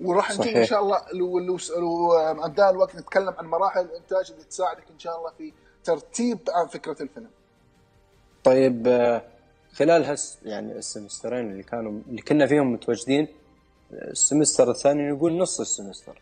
وراح 0.00 0.30
نجي. 0.38 0.60
إن 0.60 0.66
شاء 0.66 0.80
الله 0.82 1.02
لو 1.12 1.38
لو 1.38 1.58
لو 1.76 2.12
عندنا 2.42 2.70
الوقت 2.70 2.96
نتكلم 2.96 3.34
عن 3.38 3.46
مراحل 3.46 3.80
الإنتاج 3.80 4.30
اللي 4.32 4.44
تساعدك 4.44 4.84
إن 4.94 4.98
شاء 4.98 5.18
الله 5.18 5.30
في 5.38 5.52
ترتيب 5.84 6.38
عن 6.48 6.66
فكرة 6.66 7.02
الفيلم. 7.02 7.30
طيب 8.44 8.88
آه، 8.88 9.22
خلال 9.72 10.04
هس 10.04 10.38
يعني 10.44 10.72
السمسترين 10.72 11.50
اللي 11.50 11.62
كانوا 11.62 12.00
اللي 12.08 12.22
كنا 12.22 12.46
فيهم 12.46 12.72
متواجدين 12.72 13.28
السمستر 13.92 14.70
الثاني 14.70 15.10
نقول 15.10 15.36
نص 15.38 15.60
السمستر 15.60 16.20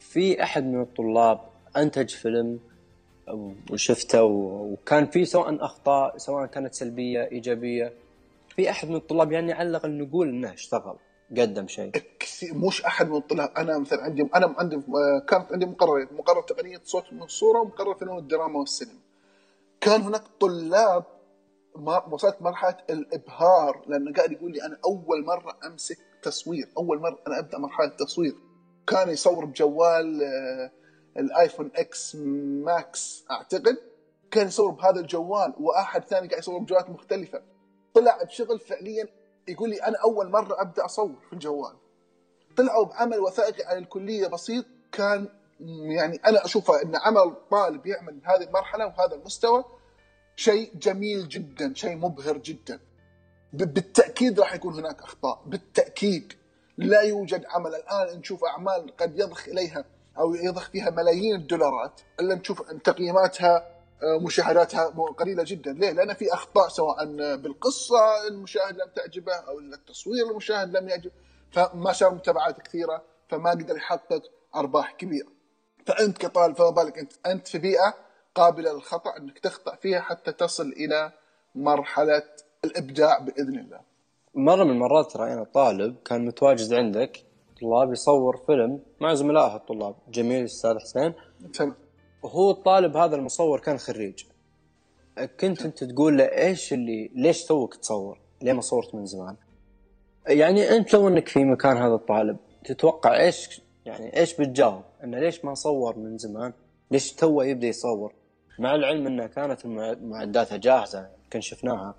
في 0.00 0.42
أحد 0.42 0.64
من 0.64 0.80
الطلاب 0.80 1.40
أنتج 1.76 2.08
فيلم 2.10 2.60
وشفته 3.70 4.22
وكان 4.24 5.06
فيه 5.06 5.24
سواء 5.24 5.64
أخطاء 5.64 6.18
سواء 6.18 6.46
كانت 6.46 6.74
سلبية 6.74 7.28
إيجابية 7.32 7.92
في 8.48 8.70
أحد 8.70 8.88
من 8.88 8.96
الطلاب 8.96 9.32
يعني 9.32 9.62
الاقل 9.62 9.98
نقول 9.98 10.28
إنه 10.28 10.52
اشتغل 10.52 10.96
قدم 11.38 11.66
شيء 11.68 11.90
كثير 12.20 12.54
مش 12.54 12.84
أحد 12.84 13.08
من 13.08 13.16
الطلاب 13.16 13.50
أنا 13.56 13.78
مثلا 13.78 14.02
عندي 14.02 14.28
أنا 14.34 14.54
عندي 14.58 14.76
آه، 14.76 15.24
كانت 15.28 15.52
عندي 15.52 15.66
مقررين 15.66 16.08
مقرر 16.12 16.42
تقنية 16.42 16.80
صوت 16.84 17.04
وصوره 17.12 17.60
ومقرر 17.60 17.94
فنون 17.94 18.18
الدراما 18.18 18.58
والسينما. 18.58 18.98
كان 19.80 20.00
هناك 20.00 20.22
طلاب 20.40 21.04
ما 21.76 22.04
وصلت 22.10 22.42
مرحلة 22.42 22.76
الإبهار 22.90 23.84
لأنه 23.86 24.12
قاعد 24.12 24.32
يقول 24.32 24.52
لي 24.52 24.62
أنا 24.62 24.78
أول 24.84 25.24
مرة 25.24 25.56
أمسك 25.66 25.98
تصوير، 26.22 26.68
أول 26.78 26.98
مرة 27.00 27.18
أنا 27.26 27.38
أبدأ 27.38 27.58
مرحلة 27.58 27.88
تصوير. 27.88 28.34
كان 28.88 29.08
يصور 29.08 29.44
بجوال 29.44 30.22
آه، 30.22 30.70
الآيفون 31.20 31.70
XS 31.76 32.16
Max 32.64 33.24
أعتقد 33.30 33.76
كان 34.30 34.46
يصور 34.46 34.70
بهذا 34.70 35.00
الجوال 35.00 35.54
وأحد 35.60 36.04
ثاني 36.04 36.28
قاعد 36.28 36.40
يصور 36.42 36.58
بجوالات 36.58 36.90
مختلفة. 36.90 37.42
طلع 37.94 38.22
بشغل 38.22 38.58
فعليا 38.58 39.08
يقول 39.48 39.70
لي 39.70 39.76
أنا 39.76 39.98
أول 39.98 40.30
مرة 40.30 40.60
أبدأ 40.62 40.84
أصور 40.84 41.16
في 41.26 41.32
الجوال. 41.32 41.76
طلعوا 42.56 42.84
بعمل 42.84 43.18
وثائقي 43.18 43.64
عن 43.64 43.78
الكلية 43.78 44.26
بسيط 44.26 44.64
كان 44.92 45.28
يعني 45.90 46.20
أنا 46.26 46.44
أشوفه 46.44 46.82
إن 46.82 46.96
عمل 46.96 47.34
طالب 47.50 47.86
يعمل 47.86 48.20
هذه 48.24 48.42
المرحلة 48.42 48.86
وهذا 48.86 49.14
المستوى 49.14 49.64
شيء 50.36 50.72
جميل 50.74 51.28
جدا 51.28 51.74
شيء 51.74 51.96
مبهر 51.96 52.36
جدا 52.36 52.80
بالتأكيد 53.52 54.40
راح 54.40 54.54
يكون 54.54 54.74
هناك 54.74 55.02
أخطاء 55.02 55.42
بالتأكيد 55.46 56.32
لا 56.78 57.00
يوجد 57.00 57.44
عمل 57.46 57.74
الآن 57.74 58.18
نشوف 58.18 58.44
أعمال 58.44 58.96
قد 58.96 59.18
يضخ 59.18 59.48
إليها 59.48 59.84
أو 60.18 60.34
يضخ 60.34 60.70
فيها 60.70 60.90
ملايين 60.90 61.34
الدولارات 61.34 62.00
الا 62.20 62.34
نشوف 62.34 62.70
أن 62.70 62.82
تقييماتها 62.82 63.78
آه، 64.02 64.18
مشاهداتها 64.18 64.84
قليلة 65.18 65.44
جدا، 65.46 65.72
ليه؟ 65.72 65.90
لأن 65.90 66.14
في 66.14 66.34
أخطاء 66.34 66.68
سواء 66.68 67.04
بالقصة 67.36 68.26
المشاهد 68.28 68.76
لم 68.76 68.90
تعجبه 68.96 69.34
أو 69.34 69.58
التصوير 69.58 70.30
المشاهد 70.30 70.76
لم 70.76 70.88
يعجب 70.88 71.10
فما 71.52 71.92
صار 71.92 72.14
متابعات 72.14 72.62
كثيرة 72.62 73.02
فما 73.28 73.50
قدر 73.50 73.76
يحقق 73.76 74.22
أرباح 74.56 74.92
كبيرة. 74.92 75.28
فأنت 75.86 76.18
كطالب 76.18 76.56
فما 76.56 76.70
بالك 76.70 76.98
أنت 76.98 77.12
أنت 77.26 77.48
في 77.48 77.58
بيئة 77.58 77.94
قابلة 78.34 78.72
للخطأ 78.72 79.16
أنك 79.16 79.38
تخطأ 79.38 79.76
فيها 79.76 80.00
حتى 80.00 80.32
تصل 80.32 80.68
إلى 80.68 81.12
مرحلة 81.54 82.22
الإبداع 82.64 83.18
بإذن 83.18 83.58
الله. 83.58 83.80
مرة 84.34 84.64
من 84.64 84.70
المرات 84.70 85.16
رأينا 85.16 85.44
طالب 85.44 85.96
كان 86.04 86.24
متواجد 86.24 86.74
عندك 86.74 87.24
طلاب 87.60 87.92
يصور 87.92 88.36
فيلم 88.46 88.80
مع 89.00 89.14
زملائه 89.14 89.56
الطلاب 89.56 89.94
جميل 90.08 90.40
الأستاذ 90.40 90.78
حسين 90.78 91.14
تمام. 91.54 91.74
وهو 92.22 92.50
الطالب 92.50 92.96
هذا 92.96 93.16
المصور 93.16 93.60
كان 93.60 93.78
خريج 93.78 94.24
كنت 95.40 95.62
أنت 95.62 95.84
تقول 95.84 96.18
له 96.18 96.24
إيش 96.24 96.72
اللي 96.72 97.10
ليش 97.14 97.44
توك 97.44 97.74
تصور؟ 97.74 98.18
ليه 98.42 98.52
ما 98.52 98.60
صورت 98.60 98.94
من 98.94 99.06
زمان؟ 99.06 99.36
يعني 100.26 100.76
أنت 100.76 100.94
لو 100.94 101.08
أنك 101.08 101.28
في 101.28 101.44
مكان 101.44 101.76
هذا 101.76 101.94
الطالب 101.94 102.36
تتوقع 102.64 103.20
إيش 103.20 103.60
يعني 103.86 104.16
إيش 104.16 104.40
بتجاوب؟ 104.40 104.82
إنه 105.04 105.18
ليش 105.18 105.44
ما 105.44 105.54
صور 105.54 105.98
من 105.98 106.18
زمان؟ 106.18 106.52
ليش 106.90 107.12
تو 107.12 107.42
يبدأ 107.42 107.66
يصور؟ 107.66 108.12
مع 108.58 108.74
العلم 108.74 109.06
إنها 109.06 109.26
كانت 109.26 109.66
معداتها 110.02 110.56
جاهزة 110.56 111.08
يمكن 111.24 111.40
شفناها 111.40 111.94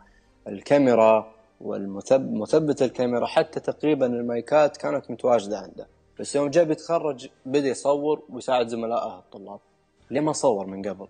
الكاميرا 0.48 1.39
والمثبت 1.62 2.82
الكاميرا 2.82 3.26
حتى 3.26 3.60
تقريبا 3.60 4.06
المايكات 4.06 4.78
كانت 4.78 5.12
متواجدة 5.12 5.58
عنده 5.60 5.88
بس 6.20 6.36
يوم 6.36 6.50
جاء 6.50 6.64
بيتخرج 6.64 7.30
بدأ 7.46 7.68
يصور 7.68 8.24
ويساعد 8.30 8.68
زملائه 8.68 9.20
الطلاب 9.20 9.60
ليه 10.12 10.22
ما 10.22 10.34
صور 10.34 10.66
من 10.66 10.88
قبل؟ 10.90 11.08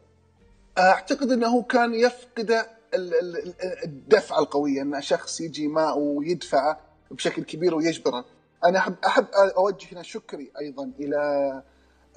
أعتقد 0.78 1.32
إنه 1.32 1.62
كان 1.62 1.94
يفقد 1.94 2.52
ال- 2.52 2.66
ال- 2.94 3.38
ال- 3.38 3.84
الدفعة 3.84 4.40
القوية 4.40 4.82
إن 4.82 5.02
شخص 5.02 5.42
يجي 5.42 5.68
معه 5.68 5.96
ويدفعه 5.98 6.80
بشكل 7.12 7.44
كبير 7.44 7.76
ويجبره. 7.76 8.26
أنا 8.66 8.80
احب 8.80 8.96
أحب 9.06 9.26
أوجه 9.58 9.88
هنا 9.94 10.04
شكري 10.04 10.52
أيضا 10.62 10.92
إلى 11.00 11.18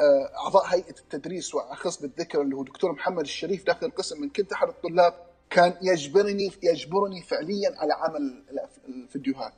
آه، 0.01 0.31
أعضاء 0.45 0.65
هيئة 0.67 0.91
التدريس 1.01 1.55
وأخص 1.55 2.03
بالذكر 2.03 2.43
اللي 2.43 2.57
هو 2.57 2.62
دكتور 2.65 2.93
محمد 2.93 3.21
الشريف 3.23 3.67
داخل 3.67 3.87
القسم 3.87 4.21
من 4.21 4.29
كنت 4.29 4.53
احد 4.53 4.69
الطلاب 4.69 5.15
كان 5.52 5.75
يجبرني 5.82 6.52
يجبرني 6.62 7.23
فعليا 7.23 7.75
على 7.76 7.92
عمل 7.92 8.44
الفيديوهات. 8.88 9.52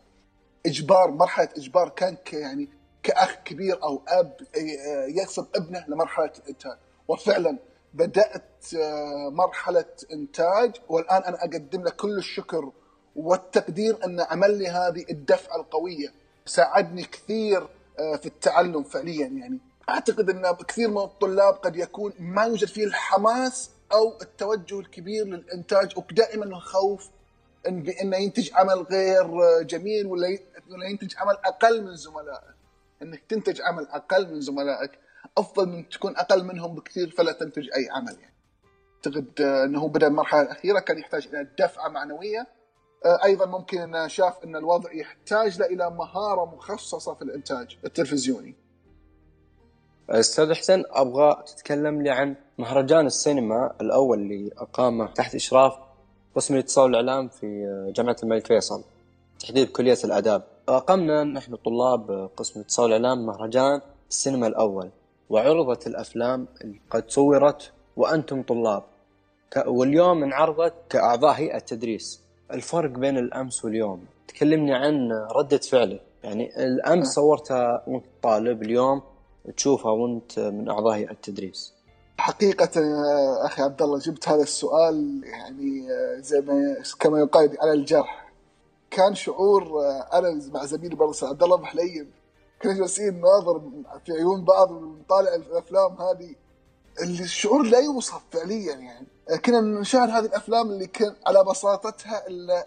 إجبار 0.66 1.10
مرحلة 1.10 1.48
إجبار 1.56 1.88
كان 1.88 2.16
يعني 2.32 2.68
كأخ 3.02 3.34
كبير 3.44 3.82
أو 3.82 4.02
أب 4.08 4.36
آه، 4.56 5.06
يقصد 5.06 5.46
ابنه 5.56 5.84
لمرحلة 5.88 6.32
الانتاج 6.38 6.76
وفعلا 7.08 7.58
بدأت 7.94 8.74
آه، 8.76 9.30
مرحلة 9.30 9.84
إنتاج 10.12 10.76
والآن 10.88 11.22
أنا 11.22 11.44
أقدم 11.44 11.82
له 11.82 11.90
كل 11.90 12.18
الشكر 12.18 12.72
والتقدير 13.16 14.04
أن 14.04 14.20
عمل 14.20 14.58
لي 14.58 14.68
هذه 14.68 15.04
الدفعة 15.10 15.56
القوية. 15.56 16.08
ساعدني 16.46 17.02
كثير 17.02 17.68
آه، 17.98 18.16
في 18.16 18.26
التعلم 18.26 18.82
فعليا 18.82 19.26
يعني. 19.26 19.58
أعتقد 19.88 20.30
أن 20.30 20.52
كثير 20.68 20.90
من 20.90 20.98
الطلاب 20.98 21.54
قد 21.54 21.76
يكون 21.76 22.12
ما 22.18 22.44
يوجد 22.44 22.68
فيه 22.68 22.84
الحماس 22.84 23.70
أو 23.94 24.18
التوجه 24.22 24.80
الكبير 24.80 25.26
للإنتاج 25.26 25.98
ودائما 25.98 26.44
الخوف 26.44 27.10
ان 27.68 27.82
بانه 27.82 28.16
ينتج 28.16 28.50
عمل 28.54 28.82
غير 28.82 29.26
جميل 29.62 30.06
ولا 30.06 30.38
ينتج 30.90 31.14
عمل 31.16 31.34
أقل 31.44 31.84
من 31.84 31.96
زملائه 31.96 32.54
إنك 33.02 33.22
تنتج 33.28 33.60
عمل 33.60 33.86
أقل 33.86 34.34
من 34.34 34.40
زملائك 34.40 34.90
أفضل 35.38 35.68
من 35.68 35.88
تكون 35.88 36.16
أقل 36.16 36.44
منهم 36.44 36.74
بكثير 36.74 37.10
فلا 37.10 37.32
تنتج 37.32 37.68
أي 37.76 37.88
عمل 37.90 38.16
يعني. 38.20 38.34
أعتقد 38.96 39.40
آه، 39.40 39.64
إنه 39.64 39.88
بدأ 39.88 40.06
المرحلة 40.06 40.42
الأخيرة 40.42 40.78
كان 40.78 40.98
يحتاج 40.98 41.26
إلى 41.26 41.48
دفعة 41.58 41.88
معنوية. 41.88 42.46
آه، 43.04 43.24
أيضا 43.24 43.46
ممكن 43.46 43.80
انه 43.80 44.06
شاف 44.06 44.44
إن 44.44 44.56
الوضع 44.56 44.92
يحتاج 44.92 45.62
إلى 45.62 45.90
مهارة 45.90 46.44
مخصصة 46.44 47.14
في 47.14 47.22
الإنتاج 47.22 47.78
التلفزيوني. 47.84 48.54
أستاذ 50.10 50.54
حسين 50.54 50.84
أبغى 50.90 51.42
تتكلم 51.46 52.02
لي 52.02 52.10
عن 52.10 52.36
مهرجان 52.58 53.06
السينما 53.06 53.72
الأول 53.80 54.18
اللي 54.18 54.50
أقامه 54.58 55.06
تحت 55.06 55.34
إشراف 55.34 55.72
قسم 56.34 56.54
الاتصال 56.54 56.84
والإعلام 56.84 57.28
في 57.28 57.46
جامعة 57.96 58.16
الملك 58.22 58.46
فيصل 58.46 58.82
تحديد 59.40 59.68
كلية 59.68 59.98
الآداب. 60.04 60.42
أقمنا 60.68 61.24
نحن 61.24 61.56
طلاب 61.56 62.30
قسم 62.36 62.60
الاتصال 62.60 62.84
والإعلام 62.84 63.26
مهرجان 63.26 63.80
السينما 64.10 64.46
الأول 64.46 64.90
وعرضت 65.30 65.86
الأفلام 65.86 66.46
اللي 66.60 66.80
قد 66.90 67.10
صورت 67.10 67.72
وأنتم 67.96 68.42
طلاب. 68.42 68.82
واليوم 69.66 70.22
انعرضت 70.22 70.74
كأعضاء 70.90 71.32
هيئة 71.32 71.58
تدريس. 71.58 72.20
الفرق 72.52 72.90
بين 72.90 73.18
الأمس 73.18 73.64
واليوم 73.64 74.04
تكلمني 74.28 74.74
عن 74.74 75.12
ردة 75.12 75.58
فعلك 75.58 76.00
يعني 76.24 76.64
الأمس 76.64 77.06
صورتها 77.06 77.82
وأنت 77.86 78.04
طالب 78.22 78.62
اليوم 78.62 79.02
تشوفها 79.56 79.92
وأنت 79.92 80.38
من 80.38 80.70
أعضاء 80.70 80.94
هيئة 80.94 81.10
التدريس. 81.10 81.73
حقيقة 82.24 82.80
آه، 82.80 83.46
أخي 83.46 83.62
عبد 83.62 83.82
الله 83.82 83.98
جبت 83.98 84.28
هذا 84.28 84.42
السؤال 84.42 85.20
يعني 85.24 85.90
آه، 85.90 86.20
زي 86.20 86.40
ما 86.40 86.76
كما 87.00 87.18
يقال 87.18 87.56
على 87.60 87.72
الجرح. 87.72 88.32
كان 88.90 89.14
شعور 89.14 89.62
آه، 89.62 90.18
أنا 90.18 90.40
مع 90.52 90.64
زميلي 90.64 90.96
برضه 90.96 91.28
عبد 91.28 91.42
الله 91.42 91.56
أبو 91.56 91.64
حليم 91.64 92.10
كنا 92.62 92.72
جالسين 92.72 93.14
نناظر 93.14 93.60
في 94.06 94.12
عيون 94.12 94.44
بعض 94.44 94.70
ونطالع 94.70 95.34
الأفلام 95.34 95.92
هذه. 95.92 96.34
اللي 97.02 97.22
الشعور 97.22 97.62
لا 97.62 97.78
يوصف 97.78 98.22
فعليا 98.30 98.74
يعني. 98.74 99.06
كنا 99.44 99.60
نشاهد 99.60 100.10
هذه 100.10 100.24
الأفلام 100.24 100.70
اللي 100.70 100.86
كان 100.86 101.14
على 101.26 101.44
بساطتها 101.44 102.26
إلا 102.26 102.66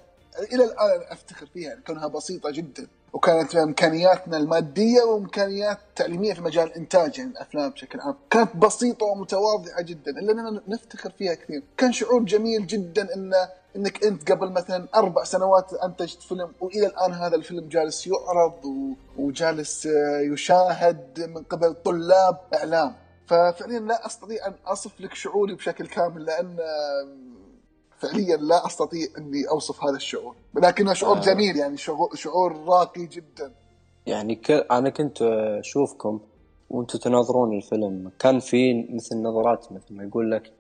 إلى 0.54 0.64
الآن 0.64 0.90
أنا 0.90 1.14
أفتخر 1.14 1.46
فيها 1.46 1.70
يعني 1.70 1.82
كونها 1.82 2.08
بسيطة 2.08 2.50
جدا. 2.52 2.88
وكانت 3.14 3.56
إمكانياتنا 3.56 4.38
المادية 4.38 5.02
وإمكانيات 5.02 5.78
تعليمية 5.96 6.34
في 6.34 6.42
مجال 6.42 6.68
الانتاج 6.68 7.18
يعني 7.18 7.32
الأفلام 7.32 7.70
بشكل 7.70 8.00
عام. 8.00 8.16
كانت 8.30 8.56
بسيطة 8.56 9.06
ومتواضعة 9.06 9.82
جدا 9.82 10.12
الا 10.12 10.32
اننا 10.32 10.62
نفتخر 10.68 11.10
فيها 11.10 11.34
كثير. 11.34 11.64
كان 11.78 11.92
شعور 11.92 12.24
جميل 12.24 12.68
جدا 12.68 13.16
ان 13.16 13.34
إنك 13.76 14.04
أنت 14.06 14.32
قبل 14.32 14.52
مثلا 14.52 14.88
أربع 14.96 15.24
سنوات 15.24 15.74
أنتجت 15.74 16.22
فيلم 16.22 16.52
وإلى 16.62 16.88
الآن 16.88 17.14
هذا 17.14 17.36
الفيلم 17.36 17.68
جالس 17.70 18.08
يعرض 18.08 18.66
و- 18.66 18.94
وجالس 19.22 19.86
يشاهد 20.34 21.30
من 21.36 21.44
قبل 21.44 21.74
طلاب 21.74 22.38
إعلام. 22.54 22.94
ففعليا 23.28 23.80
لا 23.80 24.06
أستطيع 24.06 24.48
أن 24.48 24.54
أصف 24.66 25.02
لك 25.02 25.14
شعوري 25.14 25.56
بشكل 25.56 25.88
كامل 25.88 26.26
لأن 26.26 26.58
فعليا 28.00 28.38
لا 28.38 28.66
أستطيع 28.66 29.08
إني 29.18 29.50
أوصف 29.50 29.84
هذا 29.84 29.96
الشعور. 29.96 30.36
لكنه 30.56 30.94
شعور 30.94 31.18
آه. 31.18 31.22
جميل 31.22 31.56
يعني 31.58 31.78
شعور, 31.78 32.16
شعور 32.16 32.64
راقي 32.68 33.06
جدا. 33.06 33.52
يعني 34.06 34.36
ك... 34.36 34.52
أنا 34.52 34.90
كنت 34.90 35.22
أشوفكم 35.60 36.20
وأنتم 36.70 37.00
تناظرون 37.00 37.58
الفيلم. 37.58 38.12
كان 38.20 38.40
في 38.40 38.88
مثل 38.90 39.16
نظرات 39.22 39.72
مثل 39.72 39.94
ما 39.94 40.04
يقول 40.04 40.32
لك 40.32 40.52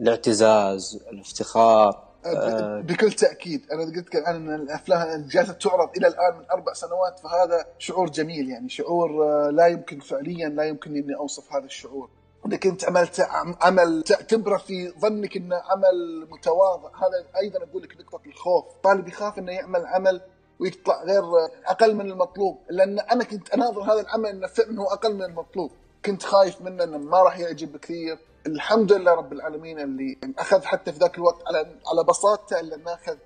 الاعتزاز 0.00 1.02
الافتخار 1.12 2.10
آه. 2.26 2.80
ب- 2.80 2.86
بكل 2.86 3.12
تأكيد. 3.12 3.62
أنا 3.72 3.82
قلت 3.82 3.96
لك 3.96 4.16
الان 4.16 4.34
أن 4.36 4.54
الأفلام 4.54 5.26
جالسه 5.26 5.52
تعرض 5.52 5.88
إلى 5.96 6.06
الآن 6.06 6.38
من 6.38 6.44
أربع 6.52 6.72
سنوات 6.72 7.18
فهذا 7.18 7.66
شعور 7.78 8.10
جميل 8.10 8.48
يعني 8.48 8.68
شعور 8.68 9.24
آه، 9.24 9.50
لا 9.50 9.66
يمكن 9.66 10.00
فعليا 10.00 10.48
لا 10.48 10.62
يمكن 10.64 10.96
إني 10.96 11.16
أوصف 11.16 11.52
هذا 11.52 11.64
الشعور. 11.64 12.08
انك 12.46 12.66
انت 12.66 12.84
عملت 12.84 13.20
عم- 13.20 13.56
عمل 13.60 14.02
تعتبره 14.02 14.56
في 14.56 14.88
ظنك 15.00 15.36
انه 15.36 15.56
عمل 15.56 16.26
متواضع. 16.30 16.88
هذا 16.96 17.26
أيضا 17.42 17.58
أقول 17.64 17.82
لك 17.82 18.00
نقطة 18.00 18.20
الخوف. 18.26 18.64
طالب 18.82 19.08
يخاف 19.08 19.38
إنه 19.38 19.52
يعمل 19.52 19.86
عمل 19.86 20.20
ويطلع 20.60 21.02
غير 21.04 21.22
أقل 21.66 21.94
من 21.94 22.10
المطلوب. 22.10 22.58
لأن 22.70 22.98
أنا 22.98 23.24
كنت 23.24 23.50
أناظر 23.50 23.82
هذا 23.82 24.00
العمل 24.00 24.26
إنه 24.26 24.46
فعلا 24.46 24.80
هو 24.80 24.86
أقل 24.86 25.14
من 25.14 25.22
المطلوب. 25.22 25.70
كنت 26.04 26.22
خايف 26.22 26.60
منه 26.60 26.84
إنه 26.84 26.98
ما 26.98 27.22
راح 27.22 27.38
يعجب 27.38 27.76
كثير. 27.76 28.18
الحمد 28.46 28.92
لله 28.92 29.12
رب 29.14 29.32
العالمين 29.32 29.80
اللي 29.80 30.18
أخذ 30.38 30.62
حتى 30.64 30.92
في 30.92 30.98
ذاك 30.98 31.18
الوقت 31.18 31.42
على 31.46 31.58
على 31.86 32.04
بساطته 32.08 32.60
انه 32.60 32.94
أخذ 32.94 33.16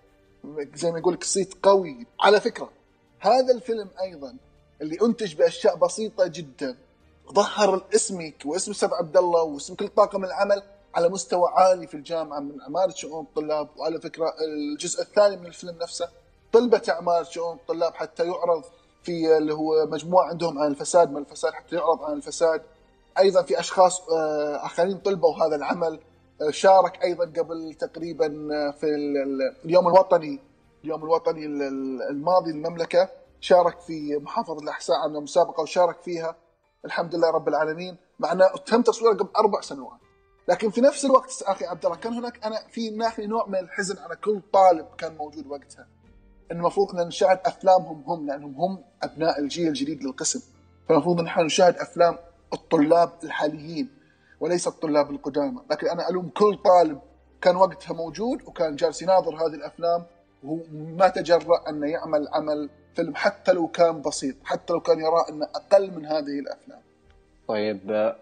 زي 0.74 0.92
ما 0.92 0.98
يقول 0.98 1.14
لك 1.14 1.24
صيت 1.24 1.54
قوي. 1.62 2.06
على 2.20 2.40
فكرة 2.40 2.70
هذا 3.20 3.54
الفيلم 3.54 3.90
أيضا 4.02 4.36
اللي 4.82 4.98
أنتج 5.02 5.34
بأشياء 5.34 5.76
بسيطة 5.76 6.26
جدا. 6.26 6.76
ظهر 7.32 7.84
اسمك 7.94 8.34
واسم 8.46 8.70
أستاذ 8.70 8.88
عبد 8.94 9.16
الله 9.16 9.42
واسم 9.42 9.74
كل 9.74 9.88
طاقم 9.88 10.24
العمل 10.24 10.62
على 10.94 11.08
مستوى 11.08 11.48
عالي 11.56 11.86
في 11.86 11.94
الجامعة 11.94 12.40
من 12.40 12.62
عماله 12.62 12.94
شؤون 12.94 13.24
الطلاب 13.24 13.68
وعلى 13.76 14.00
فكرة 14.00 14.34
الجزء 14.48 15.02
الثاني 15.02 15.36
من 15.36 15.46
الفيلم 15.46 15.78
نفسه 15.82 16.08
طلبت 16.52 16.88
أعمال 16.90 17.26
شؤون 17.26 17.56
الطلاب 17.56 17.94
حتى 17.94 18.24
يعرض 18.26 18.62
في 19.02 19.36
اللي 19.36 19.54
هو 19.54 19.86
مجموعة 19.86 20.28
عندهم 20.28 20.58
عن 20.58 20.70
الفساد 20.70 21.10
من 21.10 21.16
الفساد 21.18 21.52
حتى 21.52 21.76
يعرض 21.76 22.02
عن 22.02 22.12
الفساد. 22.12 22.62
أيضا 23.18 23.42
في 23.42 23.60
أشخاص 23.60 24.00
آه، 24.08 24.66
آخرين 24.66 24.98
طلبوا 24.98 25.34
هذا 25.46 25.56
العمل 25.56 26.00
آه، 26.42 26.50
شارك 26.50 27.02
أيضا 27.04 27.24
قبل 27.24 27.74
تقريبا 27.80 28.26
آه، 28.26 28.70
في 28.70 28.86
ال- 28.86 29.16
ال- 29.22 29.56
اليوم 29.64 29.86
الوطني 29.88 30.40
اليوم 30.84 31.04
الوطني 31.04 31.46
ال- 31.46 31.62
ال- 31.62 32.02
الماضي 32.10 32.50
المملكة 32.50 33.08
شارك 33.40 33.80
في 33.80 34.16
محافظة 34.16 34.58
الأحساء 34.58 34.96
عمل 34.96 35.20
مسابقة 35.20 35.60
وشارك 35.62 36.02
فيها. 36.02 36.36
الحمد 36.84 37.14
لله 37.14 37.30
رب 37.30 37.48
العالمين 37.48 37.96
مع 38.18 38.32
أنه 38.32 38.46
تم 38.66 38.82
تصويره 38.82 39.14
قبل 39.14 39.30
أربع 39.36 39.60
سنوات. 39.60 39.98
لكن 40.48 40.70
في 40.70 40.80
نفس 40.80 41.04
الوقت 41.04 41.42
أخي 41.42 41.66
عبد 41.66 41.84
الله 41.84 41.96
كان 41.96 42.12
هناك 42.12 42.44
أنا 42.44 42.56
في 42.70 42.90
ناحية 42.90 43.26
نوع 43.26 43.46
من 43.48 43.58
الحزن 43.58 43.98
على 43.98 44.16
كل 44.16 44.40
طالب 44.52 44.86
كان 44.98 45.16
موجود 45.16 45.46
وقتها. 45.46 45.86
المفروض 46.50 46.96
إن 47.00 47.06
نشاهد 47.06 47.40
أفلامهم 47.46 48.04
هم 48.06 48.26
لأنهم 48.26 48.54
هم 48.54 48.84
أبناء 49.02 49.40
الجيل 49.40 49.68
الجديد 49.68 50.04
للقسم. 50.04 50.40
فالمفروض 50.88 51.20
إن 51.20 51.26
إحنا 51.26 51.42
نشاهد 51.42 51.76
أفلام 51.76 52.18
الطلاب 52.52 53.10
الحاليين 53.24 53.88
وليس 54.40 54.66
الطلاب 54.66 55.10
القدامى. 55.10 55.60
لكن 55.70 55.88
أنا 55.88 56.08
ألوم 56.08 56.28
كل 56.28 56.58
طالب 56.64 57.00
كان 57.40 57.56
وقتها 57.56 57.94
موجود 57.94 58.42
وكان 58.46 58.76
جالس 58.76 59.02
يناظر 59.02 59.36
هذه 59.36 59.54
الأفلام 59.54 60.04
وهو 60.44 60.58
ما 60.72 61.08
تجرأ 61.08 61.68
انه 61.68 61.86
يعمل 61.86 62.28
عمل 62.32 62.70
فيلم 62.96 63.14
حتى 63.14 63.52
لو 63.52 63.68
كان 63.68 64.02
بسيط 64.02 64.36
حتى 64.44 64.72
لو 64.72 64.80
كان 64.80 65.00
يرى 65.00 65.24
إنه 65.28 65.44
أقل 65.54 65.90
من 65.90 66.06
هذه 66.06 66.38
الأفلام. 66.38 66.80
طيب 67.48 68.14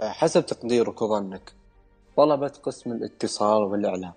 حسب 0.00 0.46
تقديرك 0.46 1.02
وظنك 1.02 1.52
طلبة 2.16 2.52
قسم 2.62 2.92
الاتصال 2.92 3.62
والإعلام 3.62 4.12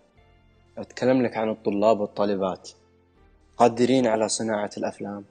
أتكلم 0.77 1.21
لك 1.21 1.37
عن 1.37 1.49
الطلاب 1.49 1.99
والطالبات 1.99 2.69
قادرين 3.57 4.07
على 4.07 4.29
صناعة 4.29 4.69
الأفلام؟ 4.77 5.25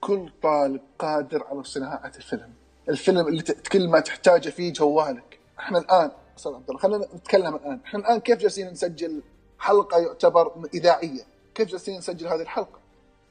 كل 0.00 0.30
طالب 0.42 0.80
قادر 0.98 1.44
على 1.44 1.64
صناعة 1.64 2.12
الفيلم. 2.16 2.52
الفيلم 2.88 3.28
اللي 3.28 3.42
كل 3.42 3.88
ما 3.88 4.00
تحتاجه 4.00 4.50
فيه 4.50 4.72
جوالك. 4.72 5.38
إحنا 5.58 5.78
الآن 5.78 6.10
أستاذ 6.38 6.52
عبد 6.52 6.68
الله 6.68 6.80
خلينا 6.80 7.06
نتكلم 7.14 7.54
الآن. 7.54 7.80
إحنا 7.84 8.00
الآن 8.00 8.20
كيف 8.20 8.38
جالسين 8.38 8.70
نسجل 8.70 9.22
حلقة 9.58 9.98
يعتبر 9.98 10.52
إذاعية؟ 10.74 11.22
كيف 11.54 11.68
جالسين 11.68 11.98
نسجل 11.98 12.26
هذه 12.26 12.42
الحلقة؟ 12.42 12.78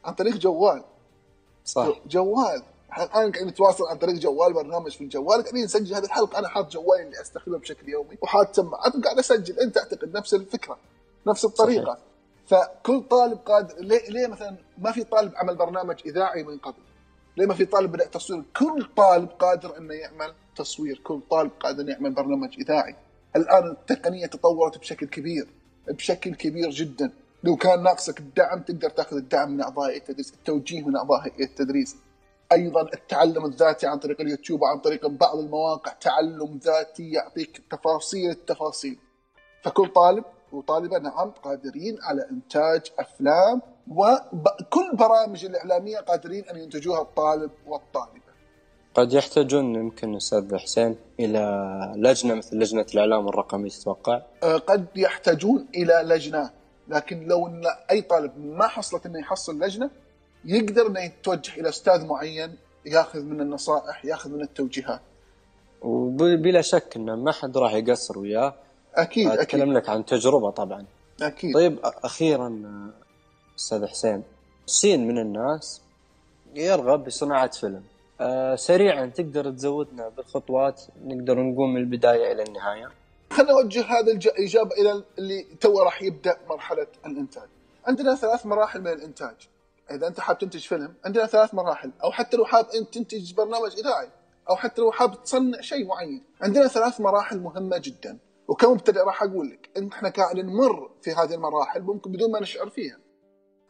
عن 0.06 0.14
طريق 0.14 0.38
جوال. 0.38 0.84
صح. 1.66 1.88
جوال. 2.08 2.64
الان 2.98 3.32
قاعدين 3.32 3.48
نتواصل 3.48 3.88
عن 3.88 3.98
طريق 3.98 4.16
جوال 4.16 4.54
برنامج 4.54 4.92
في 4.92 5.04
الجوال 5.04 5.42
قاعدين 5.42 5.64
نسجل 5.64 5.96
هذه 5.96 6.06
الحلقة. 6.06 6.40
أنا 6.40 6.48
حاط 6.48 6.72
جوالي 6.72 7.04
اللي 7.04 7.22
أستخدمه 7.22 7.58
بشكل 7.58 7.90
يومي 7.90 8.18
وحاط 8.22 8.56
سماعات 8.56 8.96
وقاعد 8.96 9.20
أسجل. 9.20 9.60
أنت 9.60 9.78
أعتقد 9.78 10.18
نفس 10.18 10.34
الفكرة 10.34 10.78
نفس 11.28 11.46
الطريقة. 11.46 11.98
صحيح. 12.48 12.68
فكل 12.68 13.02
طالب 13.02 13.38
قادر. 13.38 13.76
ليه, 13.80 14.10
ليه 14.10 14.28
مثلا 14.28 14.56
ما 14.78 14.92
في 14.92 15.04
طالب 15.04 15.32
عمل 15.36 15.56
برنامج 15.56 15.96
إذاعي 16.06 16.44
من 16.44 16.58
قبل؟ 16.58 16.82
ليه 17.38 17.46
ما 17.46 17.54
في 17.54 17.66
طالب 17.66 17.92
بدأ 17.92 18.06
تصوير؟ 18.06 18.44
كل 18.60 18.88
طالب 18.98 19.30
قادر 19.30 19.78
إنه 19.78 19.94
يعمل 19.94 20.34
تصوير. 20.56 21.02
كل 21.04 21.20
طالب 21.32 21.52
قادر 21.60 21.82
انه 21.82 21.92
يعمل 21.92 22.12
برنامج 22.12 22.56
إذاعي. 22.60 22.96
الآن 23.36 23.72
التقنية 23.72 24.26
تطورت 24.26 24.78
بشكل 24.78 25.08
كبير 25.08 25.48
بشكل 25.88 26.36
كبير 26.36 26.70
جدا. 26.70 27.12
لو 27.46 27.56
كان 27.56 27.84
ناقصك 27.84 28.20
الدعم 28.20 28.62
تقدر 28.62 28.90
تاخذ 28.90 29.16
الدعم 29.16 29.52
من 29.52 29.62
أعضاء 29.62 29.90
هيئه 29.90 29.98
التدريس 29.98 30.34
التوجيه 30.34 30.82
من 30.82 30.96
أعضاء 30.96 31.22
هيئه 31.22 31.44
التدريس 31.44 31.96
أيضا 32.52 32.82
التعلم 32.82 33.46
الذاتي 33.46 33.88
عن 33.88 34.00
طريق 34.00 34.22
اليوتيوب 34.22 34.62
وعن 34.62 34.80
طريق 34.80 35.08
بعض 35.08 35.38
المواقع 35.38 35.92
تعلم 35.92 36.60
ذاتي 36.64 37.12
يعطيك 37.12 37.62
تفاصيل 37.72 38.30
التفاصيل 38.30 38.98
فكل 39.64 39.88
طالب 39.88 40.24
وطالبة 40.52 40.98
نعم 40.98 41.30
قادرين 41.30 41.98
على 42.02 42.30
إنتاج 42.32 42.82
أفلام 43.00 43.62
وكل 43.88 44.92
برامج 44.94 45.46
الإعلامية 45.46 45.98
قادرين 45.98 46.44
أن 46.50 46.58
ينتجوها 46.58 47.02
الطالب 47.02 47.52
والطالبة. 47.68 48.26
قد 48.94 49.14
يحتاجون 49.14 49.76
يمكن 49.76 50.16
أستاذ 50.16 50.58
حسين 50.58 50.96
إلى 51.20 51.94
لجنة 51.96 52.34
مثل 52.34 52.58
لجنة 52.58 52.86
الإعلام 52.94 53.28
الرقمي 53.28 53.70
تتوقع؟ 53.70 54.22
أه، 54.44 54.58
قد 54.58 54.86
يحتاجون 54.96 55.68
إلى 55.76 55.94
لجنة 56.06 56.50
لكن 56.88 57.28
لو 57.28 57.48
إن 57.48 57.64
أي 57.92 58.02
طالب 58.02 58.32
ما 58.38 58.68
حصلت 58.68 59.06
إنه 59.06 59.20
يحصل 59.20 59.60
لجنة 59.60 59.90
يقدر 60.46 60.88
إنه 60.88 61.00
يتوجه 61.00 61.60
إلى 61.60 61.70
أستاذ 61.70 62.06
معين 62.06 62.56
ياخذ 62.86 63.22
من 63.22 63.42
النصائح 63.42 64.06
ياخذ 64.06 64.30
من 64.30 64.42
التوجيهات. 64.42 65.02
وبلا 65.82 66.62
شك 66.62 66.96
إنه 66.96 67.16
ما 67.16 67.32
حد 67.32 67.58
راح 67.58 67.74
يقصر 67.74 68.20
وياه. 68.20 68.54
أكيد 68.96 69.28
أكيد. 69.28 69.40
أتكلم 69.40 69.74
لك 69.74 69.90
عن 69.90 70.06
تجربة 70.06 70.50
طبعا. 70.50 70.86
أكيد. 71.22 71.54
طيب 71.54 71.80
أخيرا 71.84 72.62
أستاذ 73.60 73.86
حسين 73.86 74.24
سين 74.66 75.08
من 75.08 75.18
الناس 75.20 75.82
يرغب 76.56 77.04
بصناعة 77.04 77.52
فيلم. 77.52 77.84
أه 78.22 78.56
سريعا 78.56 79.06
تقدر 79.06 79.52
تزودنا 79.52 80.10
بالخطوات 80.10 80.82
نقدر 81.06 81.40
نقوم 81.40 81.74
من 81.74 81.82
البداية 81.82 82.32
إلى 82.32 82.44
النهاية. 82.44 82.92
خلينا 83.32 83.52
نوجه 83.52 83.82
هذا 83.82 84.12
الإجابة 84.12 84.72
إلى 84.76 85.04
اللي 85.18 85.44
تو 85.44 85.82
راح 85.84 86.02
يبدأ 86.02 86.38
مرحلة 86.50 86.88
الإنتاج. 87.06 87.50
عندنا 87.88 88.16
ثلاث 88.16 88.46
مراحل 88.46 88.82
من 88.82 88.88
الإنتاج. 88.88 89.50
إذا 89.92 90.08
أنت 90.08 90.20
حاب 90.20 90.38
تنتج 90.38 90.68
فيلم 90.68 90.94
عندنا 91.06 91.26
ثلاث 91.26 91.54
مراحل. 91.54 91.92
أو 92.04 92.12
حتى 92.12 92.38
لو 92.38 92.46
حاب 92.46 92.66
انت 92.70 92.94
تنتج 92.94 93.34
برنامج 93.34 93.72
إذاعي 93.80 94.10
أو 94.50 94.56
حتى 94.56 94.82
لو 94.82 94.92
حاب 94.92 95.24
تصنع 95.24 95.62
شيء 95.62 95.86
معين. 95.88 96.24
عندنا 96.42 96.68
ثلاث 96.68 97.02
مراحل 97.02 97.40
مهمة 97.40 97.78
جدا. 97.78 98.18
وكمبتدئ 98.48 99.00
راح 99.00 99.24
أقول 99.24 99.50
لك. 99.50 99.70
إن 99.78 99.88
إحنا 99.88 100.10
قاعد 100.10 100.40
نمر 100.40 100.92
في 101.02 101.12
هذه 101.12 101.34
المراحل 101.34 101.82
ممكن 101.82 102.12
بدون 102.12 102.32
ما 102.32 102.40
نشعر 102.40 102.70
فيها. 102.70 102.98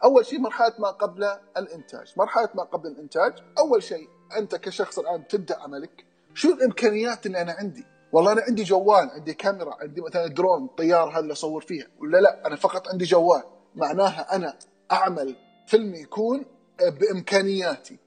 أول 0.03 0.25
شيء 0.25 0.39
مرحلة 0.39 0.73
ما 0.79 0.87
قبل 0.87 1.23
الإنتاج. 1.57 2.13
مرحلة 2.17 2.49
ما 2.55 2.63
قبل 2.63 2.87
الإنتاج 2.87 3.33
أول 3.57 3.83
شيء 3.83 4.09
أنت 4.37 4.55
كشخص 4.55 4.99
الآن 4.99 5.27
تبدأ 5.27 5.59
عملك. 5.59 6.05
شو 6.33 6.49
الإمكانيات 6.49 7.25
اللي 7.25 7.41
أنا 7.41 7.51
عندي؟ 7.51 7.85
والله 8.11 8.31
أنا 8.31 8.41
عندي 8.41 8.63
جوال 8.63 9.09
عندي 9.09 9.33
كاميرا 9.33 9.75
عندي 9.81 10.01
مثلا 10.01 10.27
درون 10.27 10.67
طيار 10.67 11.09
هذا 11.09 11.19
اللي 11.19 11.33
أصور 11.33 11.61
فيها 11.61 11.87
ولا 11.99 12.17
لا 12.17 12.47
أنا 12.47 12.55
فقط 12.55 12.87
عندي 12.87 13.05
جوال. 13.05 13.43
معناها 13.75 14.35
أنا 14.35 14.57
أعمل 14.91 15.35
فيلم 15.67 15.95
يكون 15.95 16.45
بإمكانياتي. 16.79 17.99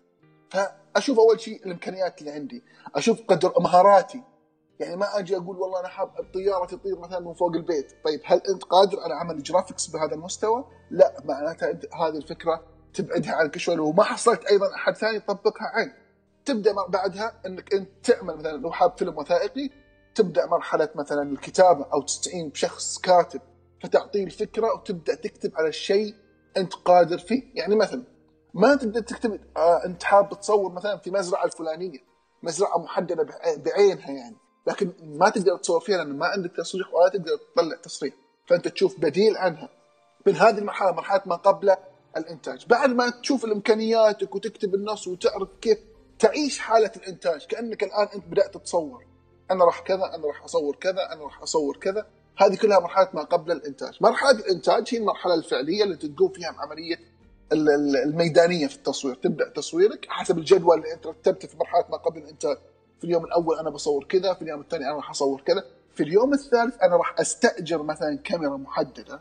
فأشوف 0.50 1.18
أول 1.18 1.40
شيء 1.40 1.66
الإمكانيات 1.66 2.20
اللي 2.20 2.30
عندي. 2.30 2.62
أشوف 2.94 3.22
قدر 3.28 3.52
مهاراتي. 3.60 4.22
يعني 4.80 4.96
ما 4.96 5.18
أجي 5.18 5.36
أقول 5.36 5.56
والله 5.56 5.80
أنا 5.80 5.88
حاب 5.88 6.10
الطيارة 6.20 6.66
تطير 6.66 6.98
مثلا 6.98 7.20
من 7.20 7.34
فوق 7.34 7.54
البيت. 7.54 7.92
طيب 8.04 8.20
هل 8.24 8.42
أنت 8.54 8.64
قادر 8.64 9.00
على 9.00 9.14
عمل 9.14 9.42
graphics 9.42 9.86
بهذا 9.86 10.14
المستوى؟ 10.14 10.64
لا 10.90 11.14
معناتها 11.24 11.68
هذه 11.70 12.16
الفكرة 12.16 12.62
تبعدها 12.94 13.32
عنك 13.32 13.58
شوي. 13.58 13.78
وما 13.78 14.02
حصلت 14.02 14.44
أيضا 14.44 14.74
أحد 14.74 14.96
ثاني 14.96 15.16
يطبقها 15.16 15.66
عنك. 15.74 15.94
تبدأ 16.44 16.72
بعدها 16.88 17.40
أنك 17.46 17.74
أنت 17.74 17.88
تعمل 18.02 18.36
مثلا 18.36 18.56
لو 18.56 18.72
حاب 18.72 18.98
فيلم 18.98 19.18
وثائقي 19.18 19.70
تبدأ 20.18 20.46
مرحلة 20.46 20.88
مثلا 20.94 21.22
الكتابة 21.22 21.86
أو 21.92 22.02
تستعين 22.02 22.48
بشخص 22.48 22.98
كاتب 22.98 23.40
فتعطيه 23.82 24.24
الفكرة 24.24 24.74
وتبدأ 24.74 25.14
تكتب 25.14 25.52
على 25.56 25.68
الشيء 25.68 26.14
أنت 26.56 26.74
قادر 26.74 27.18
فيه. 27.18 27.42
يعني 27.54 27.76
مثلا 27.76 28.02
ما 28.54 28.74
تبدا 28.74 29.00
تكتب 29.00 29.40
آه 29.56 29.84
أنت 29.84 30.02
حاب 30.02 30.40
تصور 30.40 30.72
مثلا 30.72 30.96
في 30.96 31.10
مزرعة 31.10 31.44
الفلانية 31.44 31.98
مزرعة 32.42 32.78
محددة 32.78 33.26
بعينها 33.56 34.10
يعني 34.10 34.36
لكن 34.66 34.92
ما 35.02 35.28
تقدر 35.28 35.56
تصور 35.56 35.80
فيها 35.80 35.96
لأن 35.96 36.18
ما 36.18 36.26
عندك 36.26 36.52
تصريح 36.56 36.94
ولا 36.94 37.08
تقدر 37.08 37.36
تطلع 37.54 37.76
تصريح 37.76 38.14
فأنت 38.46 38.68
تشوف 38.68 39.00
بديل 39.00 39.36
عنها. 39.36 39.68
من 40.26 40.36
هذه 40.36 40.58
المرحلة 40.58 40.92
مرحلة 40.92 41.22
ما 41.26 41.36
قبل 41.36 41.74
الإنتاج. 42.16 42.66
بعد 42.66 42.90
ما 42.90 43.10
تشوف 43.10 43.44
الإمكانياتك 43.44 44.34
وتكتب 44.34 44.74
النص 44.74 45.08
وتعرف 45.08 45.48
كيف 45.60 45.78
تعيش 46.18 46.58
حالة 46.58 46.90
الإنتاج 46.96 47.46
كأنك 47.46 47.82
الآن 47.82 48.08
أنت 48.14 48.24
بدأت 48.26 48.56
تصور. 48.56 49.04
أنا 49.50 49.64
راح 49.64 49.80
كذا 49.80 50.14
أنا 50.14 50.26
راح 50.26 50.44
أصور 50.44 50.76
كذا 50.76 51.12
أنا 51.12 51.22
راح 51.22 51.42
أصور 51.42 51.76
كذا. 51.76 52.06
هذه 52.36 52.56
كلها 52.56 52.80
مرحلة 52.80 53.08
ما 53.14 53.22
قبل 53.22 53.52
الإنتاج. 53.52 53.98
مرحلة 54.00 54.30
الإنتاج 54.30 54.88
هي 54.90 54.98
المرحلة 54.98 55.34
الفعلية 55.34 55.84
اللي 55.84 55.96
تقوم 55.96 56.32
فيها 56.32 56.50
بعمليه 56.50 56.96
الميدانية 57.52 58.66
في 58.66 58.76
التصوير. 58.76 59.14
تبدأ 59.14 59.48
تصويرك 59.48 60.06
حسب 60.08 60.38
الجدول 60.38 60.78
اللي 60.78 60.92
أنت 60.92 61.06
رتبته 61.06 61.48
في 61.48 61.56
مرحلة 61.56 61.84
ما 61.90 61.96
قبل 61.96 62.18
الإنتاج. 62.18 62.56
في 62.98 63.04
اليوم 63.04 63.24
الأول 63.24 63.58
أنا 63.58 63.70
بصور 63.70 64.04
كذا 64.04 64.34
في 64.34 64.42
اليوم 64.42 64.60
الثاني 64.60 64.84
أنا 64.84 64.96
راح 64.96 65.10
أصور 65.10 65.40
كذا. 65.40 65.64
في 65.94 66.02
اليوم 66.02 66.34
الثالث 66.34 66.82
أنا 66.82 66.96
راح 66.96 67.20
أستأجر 67.20 67.82
مثلا 67.82 68.18
كاميرا 68.24 68.56
محددة 68.56 69.20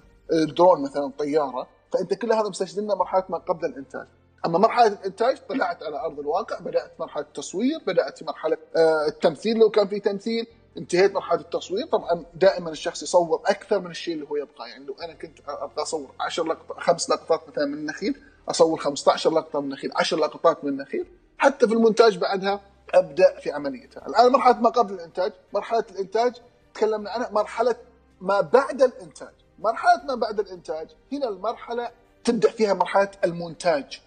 درون 0.58 0.84
مثلا 0.84 1.12
طيارة. 1.20 1.68
فأنت 1.94 2.14
كل 2.14 2.34
هذا 2.34 2.50
مستشهدنا 2.50 2.96
مرحلة 2.96 3.24
ما 3.30 3.38
قبل 3.38 3.66
الإنتاج. 3.66 4.08
أما 4.46 4.58
مرحلة 4.58 4.88
الإنتاج 4.88 5.38
طلعت 5.50 5.84
على 5.84 6.00
أرض 6.00 6.20
الواقع 6.20 6.60
بدأت 6.60 6.92
مرحلة 7.00 7.24
التصوير 7.24 7.80
بدأت 7.88 8.24
مرحلة 8.24 8.58
آه، 8.76 9.08
التمثيل 9.08 9.58
لو 9.58 9.70
كان 9.70 9.88
في 9.88 10.00
تمثيل 10.00 10.48
انتهيت 10.78 11.14
مرحلة 11.14 11.40
التصوير. 11.40 11.86
طبعا 11.88 12.26
دائما 12.34 12.70
الشخص 12.70 13.04
يصور 13.04 13.42
أكثر 13.46 13.80
من 13.80 13.92
الشيء 13.92 14.14
اللي 14.14 14.28
هو 14.32 14.36
يبقى 14.36 14.70
يعني 14.70 14.86
لو 14.86 14.96
أنا 15.04 15.14
كنت 15.14 15.40
أبغى 15.48 15.82
أصور 15.84 16.08
10 16.20 16.44
لقطات 16.44 16.80
خمس 16.80 17.10
لقطات 17.10 17.42
مثلا 17.50 17.66
من 17.66 17.74
النخيل 17.74 18.16
أصور 18.50 18.78
15 18.80 19.32
لقطة 19.32 19.60
من 19.60 19.66
النخيل 19.66 19.92
10 19.96 20.18
لقطات 20.18 20.64
من 20.64 20.70
النخيل. 20.70 21.06
حتى 21.38 21.68
في 21.68 21.74
المونتاج 21.74 22.18
بعدها 22.18 22.62
أبدأ 22.94 23.40
في 23.40 23.52
عمليتها. 23.52 24.08
الآن 24.08 24.32
مرحلة 24.32 24.60
ما 24.62 24.70
قبل 24.70 24.94
الإنتاج. 24.94 25.32
مرحلة 25.54 25.84
الإنتاج 25.92 26.34
تكلمنا 26.74 27.10
عنها. 27.10 27.30
مرحلة 27.32 27.76
ما 28.22 28.42
بعد 28.42 28.82
الإنتاج. 28.82 29.34
مرحلة 29.60 30.04
ما 30.08 30.16
بعد 30.16 30.40
الإنتاج 30.40 30.88
هنا 31.12 31.28
المرحلة 31.28 31.90
تبدأ 32.24 32.52
فيها 32.52 32.74
مرحلة 32.74 33.12
المونتاج. 33.26 34.02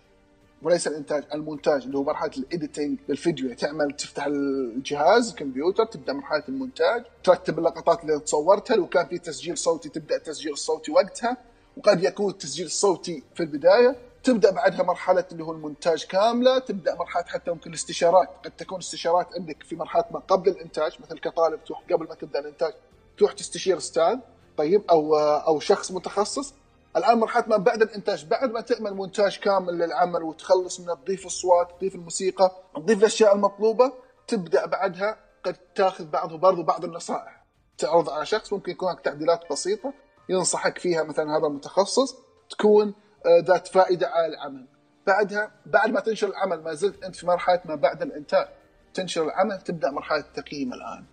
وليس 0.62 0.86
الإنتاج 0.86 1.24
المونتاج 1.34 1.82
اللي 1.82 1.98
هو 1.98 2.02
مرحلة 2.02 2.30
ال 2.36 2.44
editing 2.44 2.98
للفيديو. 3.08 3.54
تعمل 3.54 3.92
تفتح 3.92 4.26
الجهاز 4.26 5.28
الكمبيوتر 5.30 5.84
تبدأ 5.84 6.12
مرحلة 6.12 6.42
المونتاج 6.48 7.04
ترتب 7.24 7.58
اللقطات 7.58 8.02
اللي 8.02 8.20
تصورتها. 8.20 8.76
لو 8.76 8.86
كان 8.86 9.06
في 9.06 9.18
تسجيل 9.18 9.58
صوتي 9.58 9.88
تبدأ 9.88 10.16
التسجيل 10.16 10.52
الصوتي 10.52 10.92
وقتها. 10.92 11.36
وقد 11.76 12.04
يكون 12.04 12.30
التسجيل 12.30 12.66
الصوتي 12.66 13.22
في 13.34 13.42
البداية. 13.42 13.96
تبدأ 14.24 14.50
بعدها 14.50 14.82
مرحلة 14.82 15.24
اللي 15.32 15.44
هو 15.44 15.52
المونتاج 15.52 16.04
كاملة. 16.04 16.58
تبدأ 16.58 16.94
مرحلة 16.94 17.24
حتى 17.24 17.50
ممكن 17.50 17.70
الاستشارات. 17.70 18.28
قد 18.44 18.50
تكون 18.50 18.78
استشارات 18.78 19.26
عندك 19.38 19.62
في 19.62 19.76
مرحلة 19.76 20.04
ما 20.10 20.18
قبل 20.18 20.50
الإنتاج. 20.50 20.96
مثل 21.00 21.18
كطالب 21.18 21.64
تروح 21.64 21.82
قبل 21.92 22.08
ما 22.08 22.14
تبدأ 22.14 22.38
الإنتاج 22.38 22.72
تروح 23.18 23.32
تستشير 23.32 23.76
أستاذ 23.76 24.16
طيب 24.56 24.82
أو 24.90 25.16
أو 25.18 25.60
شخص 25.60 25.92
متخصص. 25.92 26.54
الآن 26.96 27.18
مرحلة 27.18 27.44
ما 27.46 27.56
بعد 27.56 27.82
الإنتاج 27.82 28.24
بعد 28.24 28.50
ما 28.50 28.60
تعمل 28.60 28.94
مونتاج 28.94 29.38
كامل 29.38 29.78
للعمل 29.78 30.22
وتخلص 30.22 30.80
من 30.80 30.86
تضيف 30.86 31.26
اصوات 31.26 31.70
تضيف 31.78 31.94
الموسيقى 31.94 32.50
تضيف 32.76 32.98
الأشياء 32.98 33.34
المطلوبة 33.34 33.92
تبدأ 34.26 34.66
بعدها 34.66 35.16
قد 35.44 35.56
تأخذ 35.74 36.04
بعضه 36.04 36.38
برضو 36.38 36.62
بعض 36.62 36.84
النصائح. 36.84 37.44
تعرض 37.78 38.10
على 38.10 38.26
شخص 38.26 38.52
ممكن 38.52 38.72
يكون 38.72 38.88
هناك 38.88 39.00
تعديلات 39.00 39.40
بسيطة 39.50 39.92
ينصحك 40.28 40.78
فيها 40.78 41.02
مثلا 41.02 41.36
هذا 41.36 41.46
المتخصص 41.46 42.16
تكون 42.50 42.94
آه، 43.26 43.40
ذات 43.44 43.68
فائدة 43.68 44.08
على 44.08 44.26
العمل. 44.26 44.66
بعدها 45.06 45.50
بعد 45.66 45.90
ما 45.90 46.00
تنشر 46.00 46.28
العمل 46.28 46.62
ما 46.62 46.74
زلت 46.74 47.04
أنت 47.04 47.16
في 47.16 47.26
مرحلة 47.26 47.60
ما 47.64 47.74
بعد 47.74 48.02
الإنتاج. 48.02 48.48
تنشر 48.94 49.24
العمل 49.24 49.60
تبدأ 49.60 49.90
مرحلة 49.90 50.20
التقييم 50.20 50.72
الآن. 50.72 51.04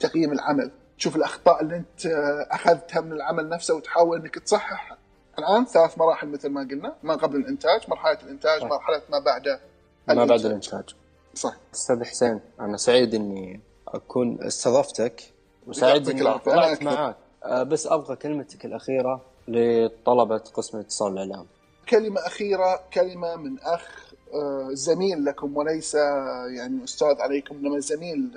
تقييم 0.00 0.32
العمل. 0.32 0.70
تشوف 0.98 1.16
الأخطاء 1.16 1.62
اللي 1.62 1.76
أنت 1.76 2.06
آه، 2.06 2.48
أخذتها 2.50 3.00
من 3.00 3.12
العمل 3.12 3.48
نفسه 3.48 3.74
وتحاول 3.74 4.20
إنك 4.20 4.38
تصححها. 4.38 4.98
الآن 5.38 5.64
ثلاث 5.64 5.98
مراحل 5.98 6.28
مثل 6.28 6.48
ما 6.48 6.60
قلنا 6.60 6.94
ما 7.02 7.14
قبل 7.14 7.36
الإنتاج 7.36 7.80
مرحلة 7.90 8.18
الإنتاج 8.22 8.60
صح. 8.60 8.66
مرحلة 8.66 9.02
ما 9.10 9.18
بعد 9.18 9.60
ما 10.08 10.24
بعد 10.24 10.44
الإنتاج. 10.44 10.94
صح 11.34 11.56
أستاذ 11.74 12.04
حسين 12.04 12.40
أنا 12.60 12.76
سعيد 12.76 13.14
إني 13.14 13.60
أكون 13.88 14.42
استضفتك 14.42 15.22
وسعيد 15.66 16.08
إني 16.08 16.38
طلعت 16.38 16.82
معك 16.82 17.16
آه، 17.44 17.62
بس 17.62 17.86
أبغى 17.86 18.16
كلمتك 18.16 18.64
الأخيرة 18.64 19.20
لطلبة 19.48 20.38
قسم 20.38 20.78
اتصال 20.78 21.12
الإعلام. 21.12 21.46
كلمة 21.88 22.20
أخيرة 22.20 22.80
كلمة 22.92 23.36
من 23.36 23.60
أخ 23.60 24.06
آه، 24.34 24.68
زميل 24.72 25.24
لكم 25.24 25.56
وليس 25.56 25.94
يعني 26.56 26.84
أستاذ 26.84 27.20
عليكم 27.20 27.56
إنما 27.56 27.78
زميل 27.78 28.30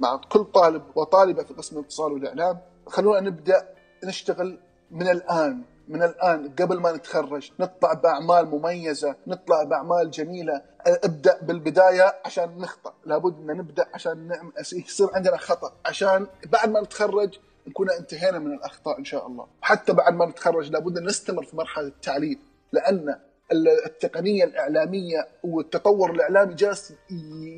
مع 0.00 0.16
كل 0.16 0.44
طالب 0.44 0.82
وطالبة 0.94 1.42
في 1.42 1.54
قسم 1.54 1.78
الاتصال 1.78 2.12
والإعلام 2.12 2.58
خلونا 2.86 3.20
نبدأ 3.20 3.68
نشتغل 4.04 4.58
من 4.90 5.08
الآن. 5.08 5.62
من 5.92 6.02
الآن 6.02 6.54
قبل 6.58 6.80
ما 6.80 6.92
نتخرج 6.92 7.50
نطلع 7.60 7.92
بأعمال 7.92 8.46
مميزة 8.50 9.16
نطلع 9.26 9.62
بأعمال 9.62 10.10
جميلة. 10.10 10.62
ابدأ 10.86 11.38
بالبداية 11.42 12.14
عشان 12.24 12.58
نخطأ. 12.58 12.94
لابد 13.06 13.50
أن 13.50 13.56
نبدأ 13.56 13.86
عشان 13.94 14.28
نعمل 14.28 14.52
يصير 14.58 15.08
عندنا 15.14 15.36
خطأ. 15.36 15.72
عشان 15.86 16.26
بعد 16.46 16.68
ما 16.68 16.80
نتخرج 16.80 17.38
نكون 17.66 17.90
انتهينا 17.90 18.38
من 18.38 18.52
الأخطاء 18.54 18.98
إن 18.98 19.04
شاء 19.04 19.26
الله. 19.26 19.46
حتى 19.62 19.92
بعد 19.92 20.14
ما 20.14 20.26
نتخرج 20.26 20.70
لابد 20.70 20.98
أن 20.98 21.04
نستمر 21.04 21.44
في 21.44 21.56
مرحلة 21.56 21.86
التعليم. 21.86 22.38
لأن 22.72 23.18
ال- 23.52 23.84
التقنية 23.86 24.44
الإعلامية 24.44 25.28
والتطور 25.44 26.10
الإعلامي 26.10 26.54
جالس 26.54 26.92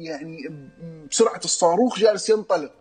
يعني 0.03 0.37
بسرعة 1.11 1.41
الصاروخ 1.45 1.99
جالس 1.99 2.31
ينطلق. 2.31 2.73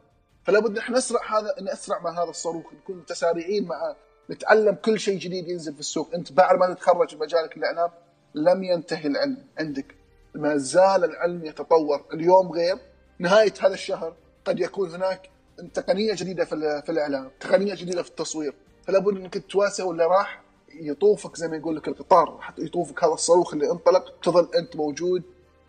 فلا 0.44 0.60
بد 0.60 0.78
نحن 0.78 0.94
نسرع 0.94 1.40
هذا 1.40 1.56
نسرع 1.74 2.00
مع 2.00 2.24
هذا 2.24 2.30
الصاروخ 2.30 2.74
نكون 2.74 2.98
متسارعين 2.98 3.68
مع 3.68 3.96
نتعلم 4.30 4.76
كل 4.76 5.00
شيء 5.00 5.20
جديد 5.20 5.48
ينزل 5.48 5.74
في 5.74 5.80
السوق. 5.80 6.10
أنت 6.16 6.32
بعد 6.32 6.58
ما 6.58 6.74
تتخرج 6.74 7.16
مجالك 7.16 7.58
الإعلام 7.58 7.90
لم 8.36 8.64
ينتهي 8.64 9.08
العلم 9.08 9.38
عندك. 9.60 9.96
ما 10.36 10.58
زال 10.58 11.04
العلم 11.04 11.46
يتطور. 11.46 12.06
اليوم 12.14 12.52
غير. 12.52 12.78
نهاية 13.20 13.54
هذا 13.62 13.74
الشهر 13.74 14.14
قد 14.46 14.60
يكون 14.60 14.90
هناك 14.90 15.30
تقنية 15.74 16.14
جديدة 16.14 16.46
في 16.46 16.56
ال- 16.56 16.82
في 16.84 16.92
الإعلام 16.92 17.32
تقنية 17.40 17.76
جديدة 17.76 18.04
في 18.04 18.10
التصوير. 18.10 18.54
فلا 18.88 19.00
بد 19.00 19.18
أنك 19.18 19.52
تواسع 19.52 19.84
ولا 19.84 20.08
راح 20.08 20.42
يطوفك 20.76 21.36
زي 21.36 21.48
ما 21.48 21.58
يقول 21.58 21.76
لك 21.76 21.88
القطار 21.88 22.38
حتى 22.42 22.62
يطوفك 22.62 23.04
هذا 23.04 23.14
الصاروخ 23.14 23.54
اللي 23.54 23.72
انطلق 23.72 24.20
تظل 24.24 24.50
أنت 24.56 24.76
موجود 24.76 25.24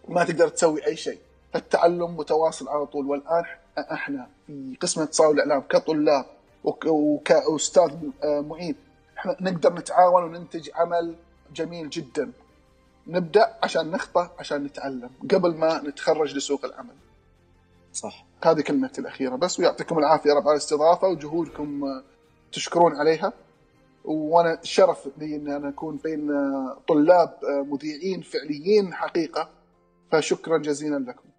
ما 0.08 0.24
تقدر 0.24 0.48
تسوي 0.48 0.86
أي 0.86 0.96
شيء. 0.96 1.18
فالتعلم 1.52 2.16
متواصل 2.16 2.68
على 2.68 2.86
طول. 2.86 3.06
والآن 3.06 3.44
إحنا 3.78 4.28
في 4.46 4.76
قسم 4.80 5.02
اتصال 5.02 5.30
الإعلام 5.30 5.60
كطلاب. 5.60 6.26
وكأستاذ 6.86 7.92
آه، 8.24 8.40
معيد 8.40 8.76
إحنا 9.18 9.36
نقدر 9.40 9.72
نتعاون 9.74 10.24
وننتج 10.24 10.70
عمل 10.74 11.14
جميل 11.54 11.90
جدا. 11.90 12.32
نبدأ 13.06 13.54
عشان 13.62 13.90
نخطأ 13.90 14.30
عشان 14.38 14.64
نتعلم 14.64 15.10
قبل 15.30 15.54
ما 15.54 15.82
نتخرج 15.82 16.36
لسوق 16.36 16.64
العمل. 16.64 16.94
صح. 17.92 18.24
هذه 18.44 18.60
كلمتي 18.60 19.00
الأخيرة 19.00 19.36
بس 19.36 19.60
ويعطيكم 19.60 19.98
العافية 19.98 20.32
رب 20.32 20.42
على 20.42 20.52
الاستضافة 20.52 21.08
وجهودكم 21.08 21.84
آه، 21.84 22.02
تشكرون 22.52 22.96
عليها. 22.96 23.32
وأنا 24.04 24.58
شرف 24.62 25.08
لي 25.18 25.36
إن 25.36 25.50
أنا 25.50 25.68
أكون 25.68 25.96
بين 25.96 26.30
آه، 26.30 26.76
طلاب 26.88 27.38
مذيعين 27.44 28.20
فعليين 28.20 28.94
حقيقة. 28.94 29.48
فشكرا 30.12 30.58
جزيلا 30.58 30.98
لكم. 30.98 31.33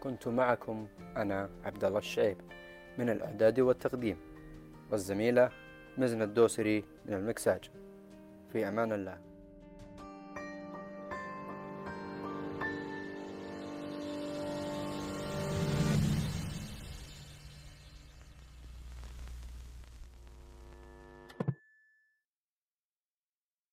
كنت 0.00 0.28
معكم 0.28 0.86
أنا 1.16 1.50
عبد 1.64 1.84
الله 1.84 1.98
الشعيب 1.98 2.36
من 2.98 3.10
الإعداد 3.10 3.60
والتقديم 3.60 4.16
والزميلة 4.90 5.50
مزنة 5.98 6.24
الدوسري 6.24 6.84
من 7.06 7.14
المكساج. 7.14 7.70
في 8.52 8.68
أمان 8.68 8.92
الله. 8.92 9.18